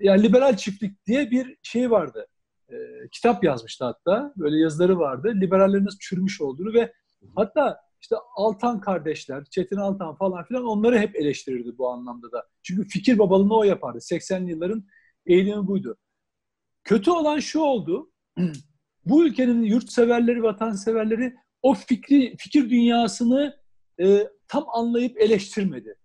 yani 0.00 0.22
liberal 0.22 0.56
çiftlik 0.56 1.06
diye 1.06 1.30
bir 1.30 1.56
şey 1.62 1.90
vardı. 1.90 2.26
E, 2.68 2.76
kitap 3.12 3.44
yazmıştı 3.44 3.84
hatta. 3.84 4.32
Böyle 4.36 4.56
yazıları 4.58 4.98
vardı. 4.98 5.32
Liberallerin 5.34 5.84
nasıl 5.84 5.98
çürümüş 5.98 6.40
olduğunu 6.40 6.74
ve 6.74 6.92
hatta 7.36 7.80
işte 8.00 8.16
Altan 8.36 8.80
kardeşler, 8.80 9.44
Çetin 9.44 9.76
Altan 9.76 10.14
falan 10.14 10.44
filan 10.44 10.64
onları 10.64 10.98
hep 10.98 11.16
eleştirirdi 11.16 11.78
bu 11.78 11.88
anlamda 11.90 12.32
da. 12.32 12.46
Çünkü 12.62 12.88
fikir 12.88 13.18
babalığını 13.18 13.54
o 13.54 13.64
yapardı. 13.64 13.98
80'li 13.98 14.50
yılların 14.50 14.84
eğilimi 15.26 15.66
buydu. 15.66 15.96
Kötü 16.84 17.10
olan 17.10 17.38
şu 17.38 17.60
oldu. 17.60 18.12
bu 19.04 19.26
ülkenin 19.26 19.62
yurtseverleri, 19.62 20.42
vatanseverleri 20.42 21.34
o 21.62 21.74
fikri 21.74 22.36
fikir 22.36 22.70
dünyasını 22.70 23.56
e, 24.00 24.28
tam 24.48 24.64
anlayıp 24.68 25.20
eleştirmedi. 25.20 25.98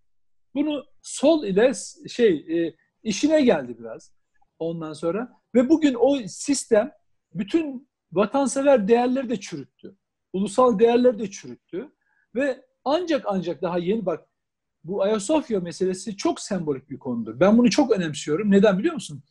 Bunu 0.55 0.85
sol 1.01 1.45
ile 1.45 1.71
şey 2.09 2.33
e, 2.33 2.75
işine 3.03 3.41
geldi 3.41 3.75
biraz 3.79 4.13
ondan 4.59 4.93
sonra 4.93 5.29
ve 5.55 5.69
bugün 5.69 5.95
o 5.99 6.17
sistem 6.27 6.91
bütün 7.33 7.89
vatansever 8.11 8.87
değerleri 8.87 9.29
de 9.29 9.39
çürüttü 9.39 9.95
ulusal 10.33 10.79
değerleri 10.79 11.19
de 11.19 11.31
çürüttü 11.31 11.91
ve 12.35 12.65
ancak 12.85 13.23
ancak 13.27 13.61
daha 13.61 13.77
yeni 13.77 14.05
bak 14.05 14.27
bu 14.83 15.03
Ayasofya 15.03 15.59
meselesi 15.59 16.17
çok 16.17 16.39
sembolik 16.39 16.89
bir 16.89 16.99
konudur. 16.99 17.39
Ben 17.39 17.57
bunu 17.57 17.69
çok 17.69 17.91
önemsiyorum. 17.91 18.51
Neden 18.51 18.79
biliyor 18.79 18.93
musun? 18.93 19.23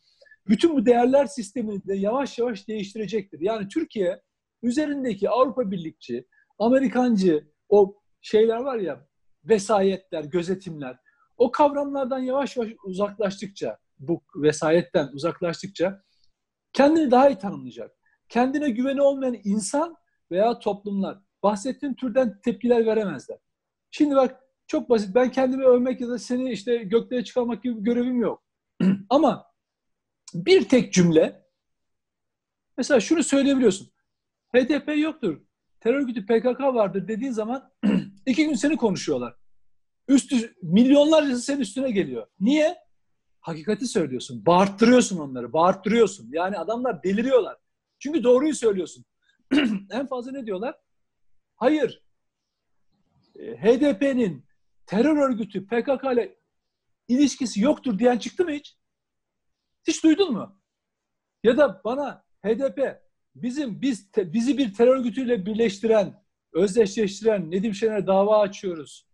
Bütün 0.47 0.75
bu 0.75 0.85
değerler 0.85 1.25
sistemini 1.25 1.87
de 1.87 1.95
yavaş 1.95 2.39
yavaş 2.39 2.67
değiştirecektir. 2.67 3.39
Yani 3.41 3.67
Türkiye 3.67 4.21
üzerindeki 4.63 5.29
Avrupa 5.29 5.71
Birlikçi, 5.71 6.27
Amerikancı 6.59 7.47
o 7.69 8.01
şeyler 8.21 8.57
var 8.57 8.77
ya 8.77 9.07
vesayetler, 9.43 10.23
gözetimler 10.23 10.97
o 11.37 11.51
kavramlardan 11.51 12.19
yavaş 12.19 12.57
yavaş 12.57 12.71
uzaklaştıkça 12.85 13.77
bu 13.99 14.21
vesayetten 14.35 15.07
uzaklaştıkça 15.13 16.03
kendini 16.73 17.11
daha 17.11 17.29
iyi 17.29 17.37
tanımlayacak. 17.37 17.91
Kendine 18.29 18.69
güveni 18.69 19.01
olmayan 19.01 19.37
insan 19.43 19.95
veya 20.31 20.59
toplumlar 20.59 21.17
bahsettiğin 21.43 21.93
türden 21.93 22.41
tepkiler 22.41 22.85
veremezler. 22.85 23.37
Şimdi 23.91 24.15
bak 24.15 24.43
çok 24.67 24.89
basit. 24.89 25.15
Ben 25.15 25.31
kendimi 25.31 25.65
övmek 25.65 26.01
ya 26.01 26.07
da 26.07 26.17
seni 26.19 26.51
işte 26.51 26.77
göklere 26.77 27.23
çıkarmak 27.23 27.63
gibi 27.63 27.77
bir 27.77 27.81
görevim 27.81 28.21
yok. 28.21 28.43
Ama 29.09 29.45
bir 30.33 30.69
tek 30.69 30.93
cümle 30.93 31.45
mesela 32.77 32.99
şunu 32.99 33.23
söyleyebiliyorsun. 33.23 33.91
HDP 34.55 34.97
yoktur. 34.97 35.41
Terör 35.79 36.01
örgütü 36.01 36.25
PKK 36.25 36.59
vardır 36.59 37.07
dediğin 37.07 37.31
zaman 37.31 37.71
iki 38.25 38.45
gün 38.45 38.53
seni 38.53 38.77
konuşuyorlar. 38.77 39.35
Üstü, 40.07 40.55
milyonlarca 40.61 41.35
senin 41.35 41.59
üstüne 41.59 41.91
geliyor. 41.91 42.27
Niye? 42.39 42.77
Hakikati 43.41 43.87
söylüyorsun. 43.87 44.45
Bağırttırıyorsun 44.45 45.19
onları. 45.19 45.53
Bağırttırıyorsun. 45.53 46.29
Yani 46.31 46.57
adamlar 46.57 47.03
deliriyorlar. 47.03 47.57
Çünkü 47.99 48.23
doğruyu 48.23 48.55
söylüyorsun. 48.55 49.05
en 49.91 50.07
fazla 50.07 50.31
ne 50.31 50.45
diyorlar? 50.45 50.75
Hayır. 51.55 52.03
E, 53.35 53.55
HDP'nin 53.55 54.45
terör 54.85 55.29
örgütü 55.29 55.65
PKK 55.65 56.03
ile 56.13 56.35
ilişkisi 57.07 57.61
yoktur 57.61 57.99
diyen 57.99 58.17
çıktı 58.17 58.45
mı 58.45 58.51
hiç? 58.51 58.77
Hiç 59.87 60.03
duydun 60.03 60.33
mu? 60.33 60.59
Ya 61.43 61.57
da 61.57 61.81
bana 61.83 62.25
HDP 62.45 63.01
bizim 63.35 63.81
biz 63.81 64.11
te, 64.11 64.33
bizi 64.33 64.57
bir 64.57 64.73
terör 64.73 64.95
örgütüyle 64.95 65.45
birleştiren, 65.45 66.23
özdeşleştiren 66.53 67.51
Nedim 67.51 67.73
Şener 67.73 68.07
dava 68.07 68.39
açıyoruz. 68.39 69.07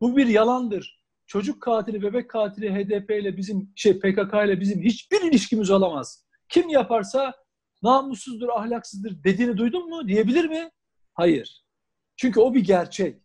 Bu 0.00 0.16
bir 0.16 0.26
yalandır. 0.26 1.02
Çocuk 1.26 1.62
katili, 1.62 2.02
bebek 2.02 2.30
katili 2.30 2.74
HDP 2.74 3.10
ile 3.10 3.36
bizim 3.36 3.72
şey 3.76 3.98
PKK 3.98 4.34
ile 4.44 4.60
bizim 4.60 4.82
hiçbir 4.82 5.22
ilişkimiz 5.22 5.70
olamaz. 5.70 6.26
Kim 6.48 6.68
yaparsa 6.68 7.34
namussuzdur, 7.82 8.48
ahlaksızdır 8.48 9.24
dediğini 9.24 9.56
duydun 9.56 9.88
mu? 9.88 10.08
Diyebilir 10.08 10.44
mi? 10.44 10.70
Hayır. 11.14 11.64
Çünkü 12.16 12.40
o 12.40 12.54
bir 12.54 12.64
gerçek. 12.64 13.22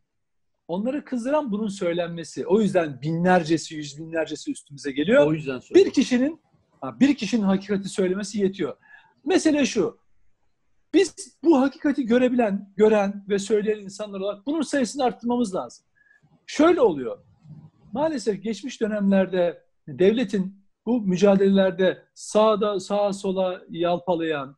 Onları 0.68 1.06
kızdıran 1.06 1.52
bunun 1.52 1.68
söylenmesi. 1.68 2.48
O 2.48 2.62
yüzden 2.62 3.02
binlercesi, 3.02 3.76
yüz 3.76 3.98
binlercesi 4.00 4.52
üstümüze 4.52 4.92
geliyor. 4.92 5.28
O 5.28 5.34
yüzden 5.34 5.62
Bir 5.76 5.92
kişinin 5.92 6.42
bir 6.84 7.16
kişinin 7.16 7.42
hakikati 7.42 7.90
söylemesi 7.90 8.40
yetiyor. 8.40 8.78
Mesele 9.26 9.66
şu. 9.66 10.00
Biz 10.94 11.38
bu 11.44 11.62
hakikati 11.62 12.06
görebilen, 12.06 12.74
gören 12.78 13.26
ve 13.30 13.40
söyleyen 13.40 13.80
insanlar 13.80 14.20
olarak 14.20 14.46
bunun 14.46 14.62
sayısını 14.62 15.04
arttırmamız 15.04 15.56
lazım. 15.56 15.86
Şöyle 16.46 16.82
oluyor. 16.82 17.26
Maalesef 17.94 18.44
geçmiş 18.44 18.82
dönemlerde 18.82 19.64
devletin 19.88 20.67
bu 20.88 21.02
mücadelelerde 21.02 22.04
sağda 22.14 22.80
sağa 22.80 23.14
sola 23.14 23.62
yalpalayan, 23.70 24.58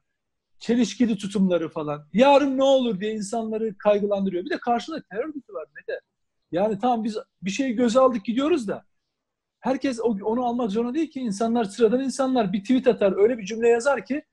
çelişkili 0.59 1.17
tutumları 1.17 1.69
falan, 1.69 2.07
yarın 2.13 2.57
ne 2.57 2.63
olur 2.63 2.99
diye 2.99 3.13
insanları 3.13 3.77
kaygılandırıyor. 3.77 4.45
Bir 4.45 4.49
de 4.49 4.57
karşında 4.57 5.01
terör 5.11 5.23
örgütü 5.23 5.53
var 5.53 5.65
ne 5.75 5.93
de. 5.93 5.99
Yani 6.51 6.79
tamam 6.79 7.03
biz 7.03 7.17
bir 7.41 7.49
şeyi 7.49 7.73
göze 7.73 7.99
aldık 7.99 8.25
gidiyoruz 8.25 8.67
da 8.67 8.85
herkes 9.59 9.99
onu 9.99 10.45
almak 10.45 10.71
zorunda 10.71 10.93
değil 10.93 11.11
ki. 11.11 11.19
insanlar 11.19 11.63
sıradan 11.63 12.01
insanlar 12.01 12.53
bir 12.53 12.61
tweet 12.61 12.87
atar, 12.87 13.17
öyle 13.17 13.37
bir 13.37 13.45
cümle 13.45 13.67
yazar 13.67 14.05
ki 14.05 14.23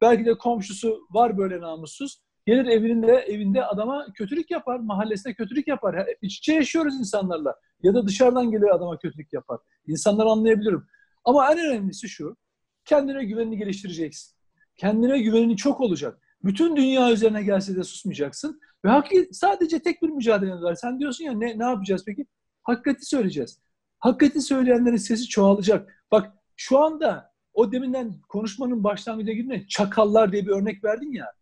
belki 0.00 0.24
de 0.24 0.38
komşusu 0.38 1.06
var 1.10 1.38
böyle 1.38 1.60
namussuz. 1.60 2.20
Gelir 2.46 2.66
evinde 2.66 3.12
evinde 3.12 3.66
adama 3.66 4.06
kötülük 4.14 4.50
yapar, 4.50 4.78
mahallesine 4.78 5.34
kötülük 5.34 5.68
yapar. 5.68 6.06
İç 6.22 6.38
içe 6.38 6.52
yaşıyoruz 6.52 6.94
insanlarla. 6.98 7.54
Ya 7.82 7.94
da 7.94 8.06
dışarıdan 8.06 8.50
gelir 8.50 8.74
adama 8.74 8.98
kötülük 8.98 9.32
yapar. 9.32 9.58
İnsanlar 9.86 10.26
anlayabilirim. 10.26 10.86
Ama 11.24 11.52
en 11.52 11.58
önemlisi 11.58 12.08
şu, 12.08 12.36
kendine 12.84 13.24
güvenini 13.24 13.58
geliştireceksin. 13.58 14.34
Kendine 14.76 15.18
güvenin 15.18 15.56
çok 15.56 15.80
olacak. 15.80 16.18
Bütün 16.44 16.76
dünya 16.76 17.12
üzerine 17.12 17.42
gelse 17.42 17.76
de 17.76 17.82
susmayacaksın. 17.84 18.60
Ve 18.84 18.88
hakiki, 18.88 19.28
sadece 19.32 19.78
tek 19.78 20.02
bir 20.02 20.08
mücadele 20.08 20.50
var. 20.50 20.74
Sen 20.74 20.98
diyorsun 21.00 21.24
ya 21.24 21.32
ne, 21.32 21.58
ne 21.58 21.64
yapacağız 21.64 22.02
peki? 22.06 22.26
Hakikati 22.62 23.04
söyleyeceğiz. 23.06 23.60
Hakikati 23.98 24.40
söyleyenlerin 24.40 24.96
sesi 24.96 25.28
çoğalacak. 25.28 26.06
Bak 26.10 26.32
şu 26.56 26.78
anda 26.78 27.32
o 27.54 27.72
deminden 27.72 28.14
konuşmanın 28.28 28.84
başlangıcına 28.84 29.32
girdiğinde 29.32 29.66
çakallar 29.68 30.32
diye 30.32 30.46
bir 30.46 30.50
örnek 30.50 30.84
verdin 30.84 31.12
ya. 31.12 31.32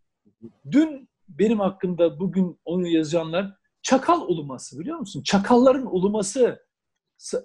Dün 0.71 1.09
benim 1.29 1.61
hakkında 1.61 2.21
bugün 2.21 2.61
onu 2.65 2.89
yazanlar 2.89 3.57
çakal 3.83 4.21
uluması 4.21 4.81
biliyor 4.81 4.99
musun? 4.99 5.23
Çakalların 5.23 5.87
uluması. 5.87 6.67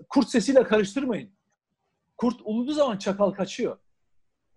Kurt 0.09 0.29
sesiyle 0.29 0.63
karıştırmayın. 0.63 1.36
Kurt 2.17 2.41
uluduğu 2.43 2.73
zaman 2.73 2.97
çakal 2.97 3.31
kaçıyor. 3.31 3.77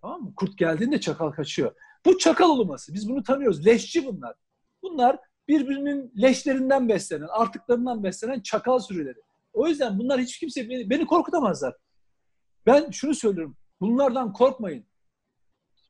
Tamam 0.01 0.21
mı? 0.21 0.33
Kurt 0.35 0.57
geldiğinde 0.57 0.99
çakal 0.99 1.31
kaçıyor. 1.31 1.75
Bu 2.05 2.17
çakal 2.17 2.49
uluması. 2.49 2.93
Biz 2.93 3.09
bunu 3.09 3.23
tanıyoruz. 3.23 3.65
Leşçi 3.65 4.05
bunlar. 4.05 4.35
Bunlar 4.83 5.19
birbirinin 5.47 6.13
leşlerinden 6.21 6.89
beslenen, 6.89 7.27
artıklarından 7.27 8.03
beslenen 8.03 8.39
çakal 8.41 8.79
sürüleri. 8.79 9.19
O 9.53 9.67
yüzden 9.67 9.99
bunlar 9.99 10.21
hiç 10.21 10.39
kimse 10.39 10.69
beni, 10.69 10.89
beni 10.89 11.05
korkutamazlar. 11.05 11.75
Ben 12.65 12.91
şunu 12.91 13.15
söylüyorum. 13.15 13.57
Bunlardan 13.81 14.33
korkmayın. 14.33 14.85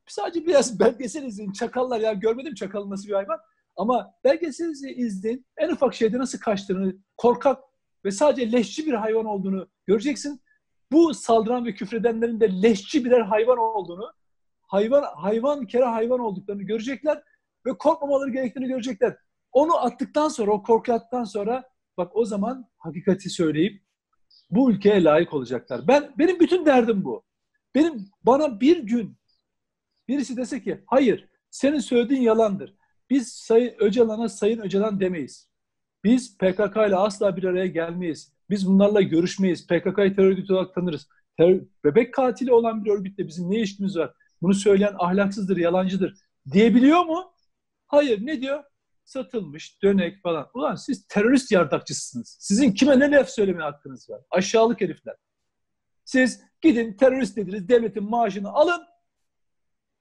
Sadece 0.08 0.48
biraz 0.48 0.80
belgesel 0.80 1.24
izleyin. 1.24 1.52
Çakallar 1.52 2.00
ya 2.00 2.14
görmedim 2.14 2.54
çakalın 2.54 2.90
nasıl 2.90 3.08
bir 3.08 3.14
hayvan. 3.14 3.40
Ama 3.76 4.14
belgesel 4.24 4.70
izleyin. 4.96 5.46
En 5.58 5.70
ufak 5.70 5.94
şeyde 5.94 6.18
nasıl 6.18 6.40
kaçtığını, 6.40 6.96
korkak 7.18 7.64
ve 8.06 8.12
sadece 8.12 8.52
leşçi 8.52 8.86
bir 8.86 8.94
hayvan 8.94 9.26
olduğunu 9.26 9.70
göreceksin. 9.88 10.42
Bu 10.92 11.14
saldıran 11.14 11.66
ve 11.66 11.74
küfredenlerin 11.74 12.40
de 12.40 12.62
leşçi 12.62 13.06
birer 13.06 13.22
hayvan 13.22 13.58
olduğunu, 13.58 14.14
hayvan 14.62 15.04
hayvan 15.16 15.66
kere 15.68 15.86
hayvan 15.86 16.20
olduklarını 16.20 16.64
görecekler 16.64 17.24
ve 17.66 17.78
korkmamaları 17.78 18.30
gerektiğini 18.30 18.68
görecekler. 18.68 19.18
Onu 19.52 19.78
attıktan 19.78 20.28
sonra, 20.28 20.52
o 20.52 20.64
korku 20.64 20.94
attıktan 20.94 21.24
sonra 21.24 21.64
bak 21.98 22.16
o 22.16 22.26
zaman 22.26 22.70
hakikati 22.78 23.30
söyleyip 23.30 23.84
bu 24.52 24.72
ülkeye 24.72 25.04
layık 25.04 25.34
olacaklar. 25.34 25.88
Ben 25.88 26.14
benim 26.18 26.40
bütün 26.40 26.66
derdim 26.66 27.04
bu. 27.04 27.24
Benim 27.76 28.10
bana 28.24 28.60
bir 28.60 28.84
gün 28.84 29.18
birisi 30.08 30.38
dese 30.38 30.64
ki 30.64 30.84
hayır 30.86 31.30
senin 31.50 31.80
söylediğin 31.80 32.22
yalandır. 32.22 32.76
Biz 33.10 33.28
Sayın 33.34 33.76
Öcalan'a 33.80 34.30
Sayın 34.30 34.60
Öcalan 34.60 35.00
demeyiz. 35.00 35.48
Biz 36.04 36.38
PKK 36.38 36.76
ile 36.88 36.96
asla 36.96 37.38
bir 37.38 37.44
araya 37.44 37.68
gelmeyiz. 37.68 38.34
Biz 38.52 38.68
bunlarla 38.68 39.02
görüşmeyiz. 39.02 39.68
PKK'yı 39.68 40.16
terör 40.16 40.28
örgütü 40.28 40.54
olarak 40.54 40.74
tanırız. 40.74 41.08
Terör, 41.38 41.62
bebek 41.84 42.14
katili 42.14 42.54
olan 42.54 42.86
bir 42.86 42.92
örgütle 42.92 43.28
bizim 43.28 43.52
ne 43.52 43.58
ilişkimiz 43.58 43.98
var? 43.98 44.14
Bunu 44.42 44.54
söyleyen 44.54 44.96
ahlaksızdır, 45.00 45.58
yalancıdır 45.58 46.14
diyebiliyor 46.52 47.06
mu? 47.06 47.34
Hayır. 47.88 48.26
Ne 48.26 48.42
diyor? 48.42 48.64
Satılmış, 49.06 49.82
dönek 49.84 50.22
falan. 50.22 50.50
Ulan 50.54 50.76
siz 50.76 51.08
terörist 51.08 51.52
yardakçısınız. 51.52 52.38
Sizin 52.40 52.72
kime 52.72 53.00
ne 53.00 53.12
laf 53.12 53.30
söyleme 53.30 53.64
hakkınız 53.64 54.10
var? 54.10 54.22
Aşağılık 54.32 54.82
herifler. 54.82 55.16
Siz 56.06 56.42
gidin 56.62 56.94
terörist 56.94 57.38
dediniz, 57.38 57.70
devletin 57.70 58.04
maaşını 58.04 58.50
alın, 58.50 58.82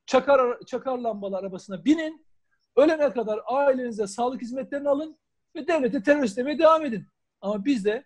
çakar, 0.07 0.61
çakar 0.67 0.99
lambalı 0.99 1.37
arabasına 1.37 1.85
binin, 1.85 2.27
ölene 2.77 3.13
kadar 3.13 3.41
ailenize 3.47 4.07
sağlık 4.07 4.43
hizmetlerini 4.43 4.89
alın 4.89 5.19
ve 5.57 5.67
devlete 5.67 6.03
terörist 6.03 6.37
demeye 6.37 6.59
devam 6.59 6.85
edin. 6.85 7.07
Ama 7.41 7.65
biz 7.65 7.85
de 7.85 8.05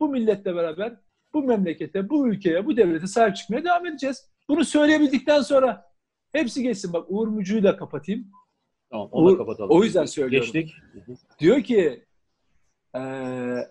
bu 0.00 0.08
milletle 0.08 0.54
beraber 0.54 0.96
bu 1.34 1.42
memlekete, 1.42 2.08
bu 2.10 2.28
ülkeye, 2.28 2.66
bu 2.66 2.76
devlete 2.76 3.06
sahip 3.06 3.36
çıkmaya 3.36 3.64
devam 3.64 3.86
edeceğiz. 3.86 4.28
Bunu 4.48 4.64
söyleyebildikten 4.64 5.42
sonra 5.42 5.90
hepsi 6.32 6.62
geçsin. 6.62 6.92
Bak 6.92 7.06
Uğur 7.08 7.28
Mücü'yü 7.28 7.62
de 7.62 7.76
kapatayım. 7.76 8.30
Tamam, 8.90 9.08
onu 9.12 9.26
Uğur, 9.26 9.38
kapatalım. 9.38 9.70
O 9.70 9.84
yüzden 9.84 10.04
söylüyorum. 10.04 10.52
Geçtik. 10.52 10.74
Diyor 11.40 11.62
ki 11.62 12.04
e, 12.94 13.00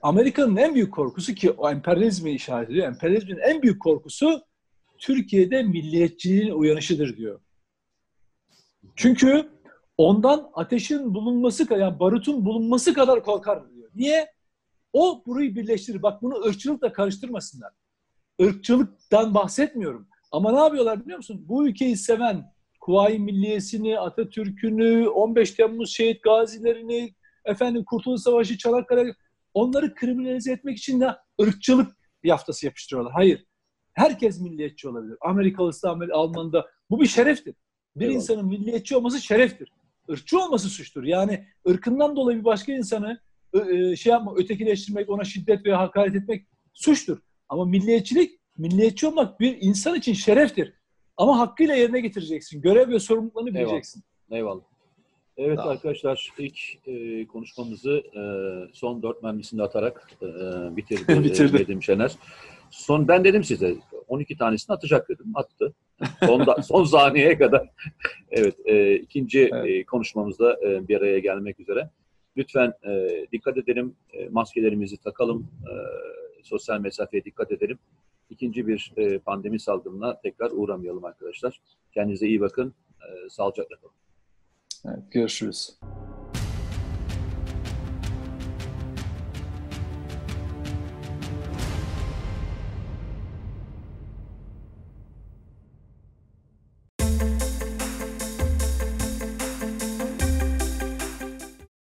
Amerika'nın 0.02 0.56
en 0.56 0.76
büyük 0.76 0.94
korkusu 0.94 1.34
ki 1.34 1.52
o 1.52 1.70
emperyalizmi 1.70 2.32
işaret 2.32 2.70
ediyor. 2.70 2.88
Emperyalizmin 2.88 3.38
en 3.38 3.62
büyük 3.62 3.82
korkusu 3.82 4.42
Türkiye'de 4.98 5.64
milliyetçiliğin 5.64 6.52
uyanışıdır 6.52 7.18
diyor. 7.18 7.40
Çünkü 8.96 9.50
ondan 9.98 10.50
ateşin 10.54 11.14
bulunması, 11.14 11.74
yani 11.74 12.00
barutun 12.00 12.46
bulunması 12.46 12.94
kadar 12.94 13.24
korkar 13.24 13.70
diyor. 13.74 13.90
Niye? 13.96 14.34
O 14.94 15.24
burayı 15.26 15.56
birleştirir. 15.56 16.02
Bak 16.02 16.22
bunu 16.22 16.36
ırkçılıkla 16.46 16.94
karıştırmasınlar. 16.94 17.74
Irkçılıktan 18.40 19.34
bahsetmiyorum. 19.34 20.08
Ama 20.32 20.52
ne 20.52 20.60
yapıyorlar 20.60 21.04
biliyor 21.04 21.18
musun? 21.18 21.46
Bu 21.48 21.68
ülkeyi 21.68 21.98
seven, 21.98 22.54
Kuvayi 22.80 23.20
Milliyesini, 23.20 24.00
Atatürk'ünü, 24.00 25.08
15 25.08 25.52
Temmuz 25.52 25.96
şehit 25.96 26.24
gazilerini, 26.24 27.16
efendim 27.46 27.84
Kurtuluş 27.86 28.22
Savaşı, 28.22 28.58
Çanakkale 28.58 29.16
onları 29.54 29.96
kriminalize 29.96 30.52
etmek 30.52 30.78
için 30.78 31.02
de 31.02 31.16
ırkçılık 31.42 31.98
yaftası 32.24 32.66
yapıştırıyorlar. 32.66 33.14
Hayır. 33.14 33.46
Herkes 33.94 34.42
milliyetçi 34.42 34.90
olabilir. 34.90 35.18
Amerikalısı, 35.22 35.90
Almanı 35.90 36.54
da. 36.54 36.68
Bu 36.90 37.02
bir 37.02 37.08
şereftir. 37.08 37.56
Bir 37.96 38.06
evet. 38.06 38.16
insanın 38.16 38.46
milliyetçi 38.46 38.96
olması 38.96 39.22
şereftir. 39.22 39.70
Irkçı 40.10 40.40
olması 40.40 40.70
suçtur. 40.70 41.04
Yani 41.04 41.48
ırkından 41.70 42.16
dolayı 42.16 42.40
bir 42.40 42.46
başka 42.46 42.74
insanı 42.74 43.20
e, 43.54 43.96
şey 43.96 44.12
yapma, 44.12 44.36
ötekileştirmek, 44.36 45.10
ona 45.10 45.24
şiddet 45.24 45.66
veya 45.66 45.80
hakaret 45.80 46.16
etmek 46.16 46.48
suçtur. 46.74 47.18
Ama 47.50 47.66
milliyetçilik, 47.66 48.39
milliyetçi 48.58 49.08
olmak 49.08 49.39
bir 49.39 49.58
insan 49.62 49.96
için 49.96 50.13
şereftir. 50.13 50.74
Ama 51.18 51.39
hakkıyla 51.39 51.76
yerine 51.76 52.00
getireceksin. 52.00 52.62
Görev 52.62 52.89
ve 52.89 53.00
sorumluluklarını 53.00 53.54
bileceksin. 53.54 54.04
Eyvallah. 54.32 54.52
Eyvallah. 54.52 54.63
Evet 55.38 55.58
tamam. 55.58 55.72
arkadaşlar 55.72 56.30
ilk 56.38 56.60
e, 56.88 57.28
konuşmamızı 57.28 58.04
e, 58.16 58.22
son 58.74 59.04
dört 59.04 59.24
mermisini 59.24 59.63
atarak 59.63 60.12
e, 60.22 60.26
bitirdi, 60.76 61.24
bitirdi. 61.24 61.58
Nedim 61.58 61.84
Şener. 61.84 62.12
Son 62.72 63.08
ben 63.08 63.24
dedim 63.24 63.44
size 63.44 63.76
12 64.08 64.38
tanesini 64.38 64.76
atacak 64.76 65.10
dedim. 65.10 65.26
Attı. 65.36 65.74
Son, 66.26 66.46
da, 66.46 66.62
son 66.62 66.84
saniyeye 66.84 67.38
kadar. 67.38 67.70
evet 68.32 68.56
e, 68.66 68.96
ikinci 68.96 69.50
evet. 69.54 69.70
E, 69.70 69.84
konuşmamızda 69.84 70.60
e, 70.68 70.88
bir 70.88 70.98
araya 70.98 71.20
gelmek 71.20 71.60
üzere. 71.60 71.89
Lütfen 72.38 72.74
e, 72.88 73.26
dikkat 73.32 73.58
edelim. 73.58 73.96
E, 74.13 74.30
maskelerimizi 74.30 74.98
takalım. 74.98 75.48
E, 75.69 75.74
sosyal 76.43 76.80
mesafeye 76.80 77.24
dikkat 77.24 77.52
edelim. 77.52 77.80
İkinci 78.30 78.67
bir 78.67 78.93
e, 78.98 79.19
pandemi 79.19 79.60
salgınına 79.60 80.22
tekrar 80.22 80.52
uğramayalım 80.52 81.06
arkadaşlar. 81.06 81.62
Kendinize 81.91 82.28
iyi 82.28 82.41
bakın. 82.41 82.74
E, 83.02 83.30
sağlıcakla 83.30 83.76
kalın. 83.76 83.96
Evet, 84.86 85.12
görüşürüz. 85.12 85.80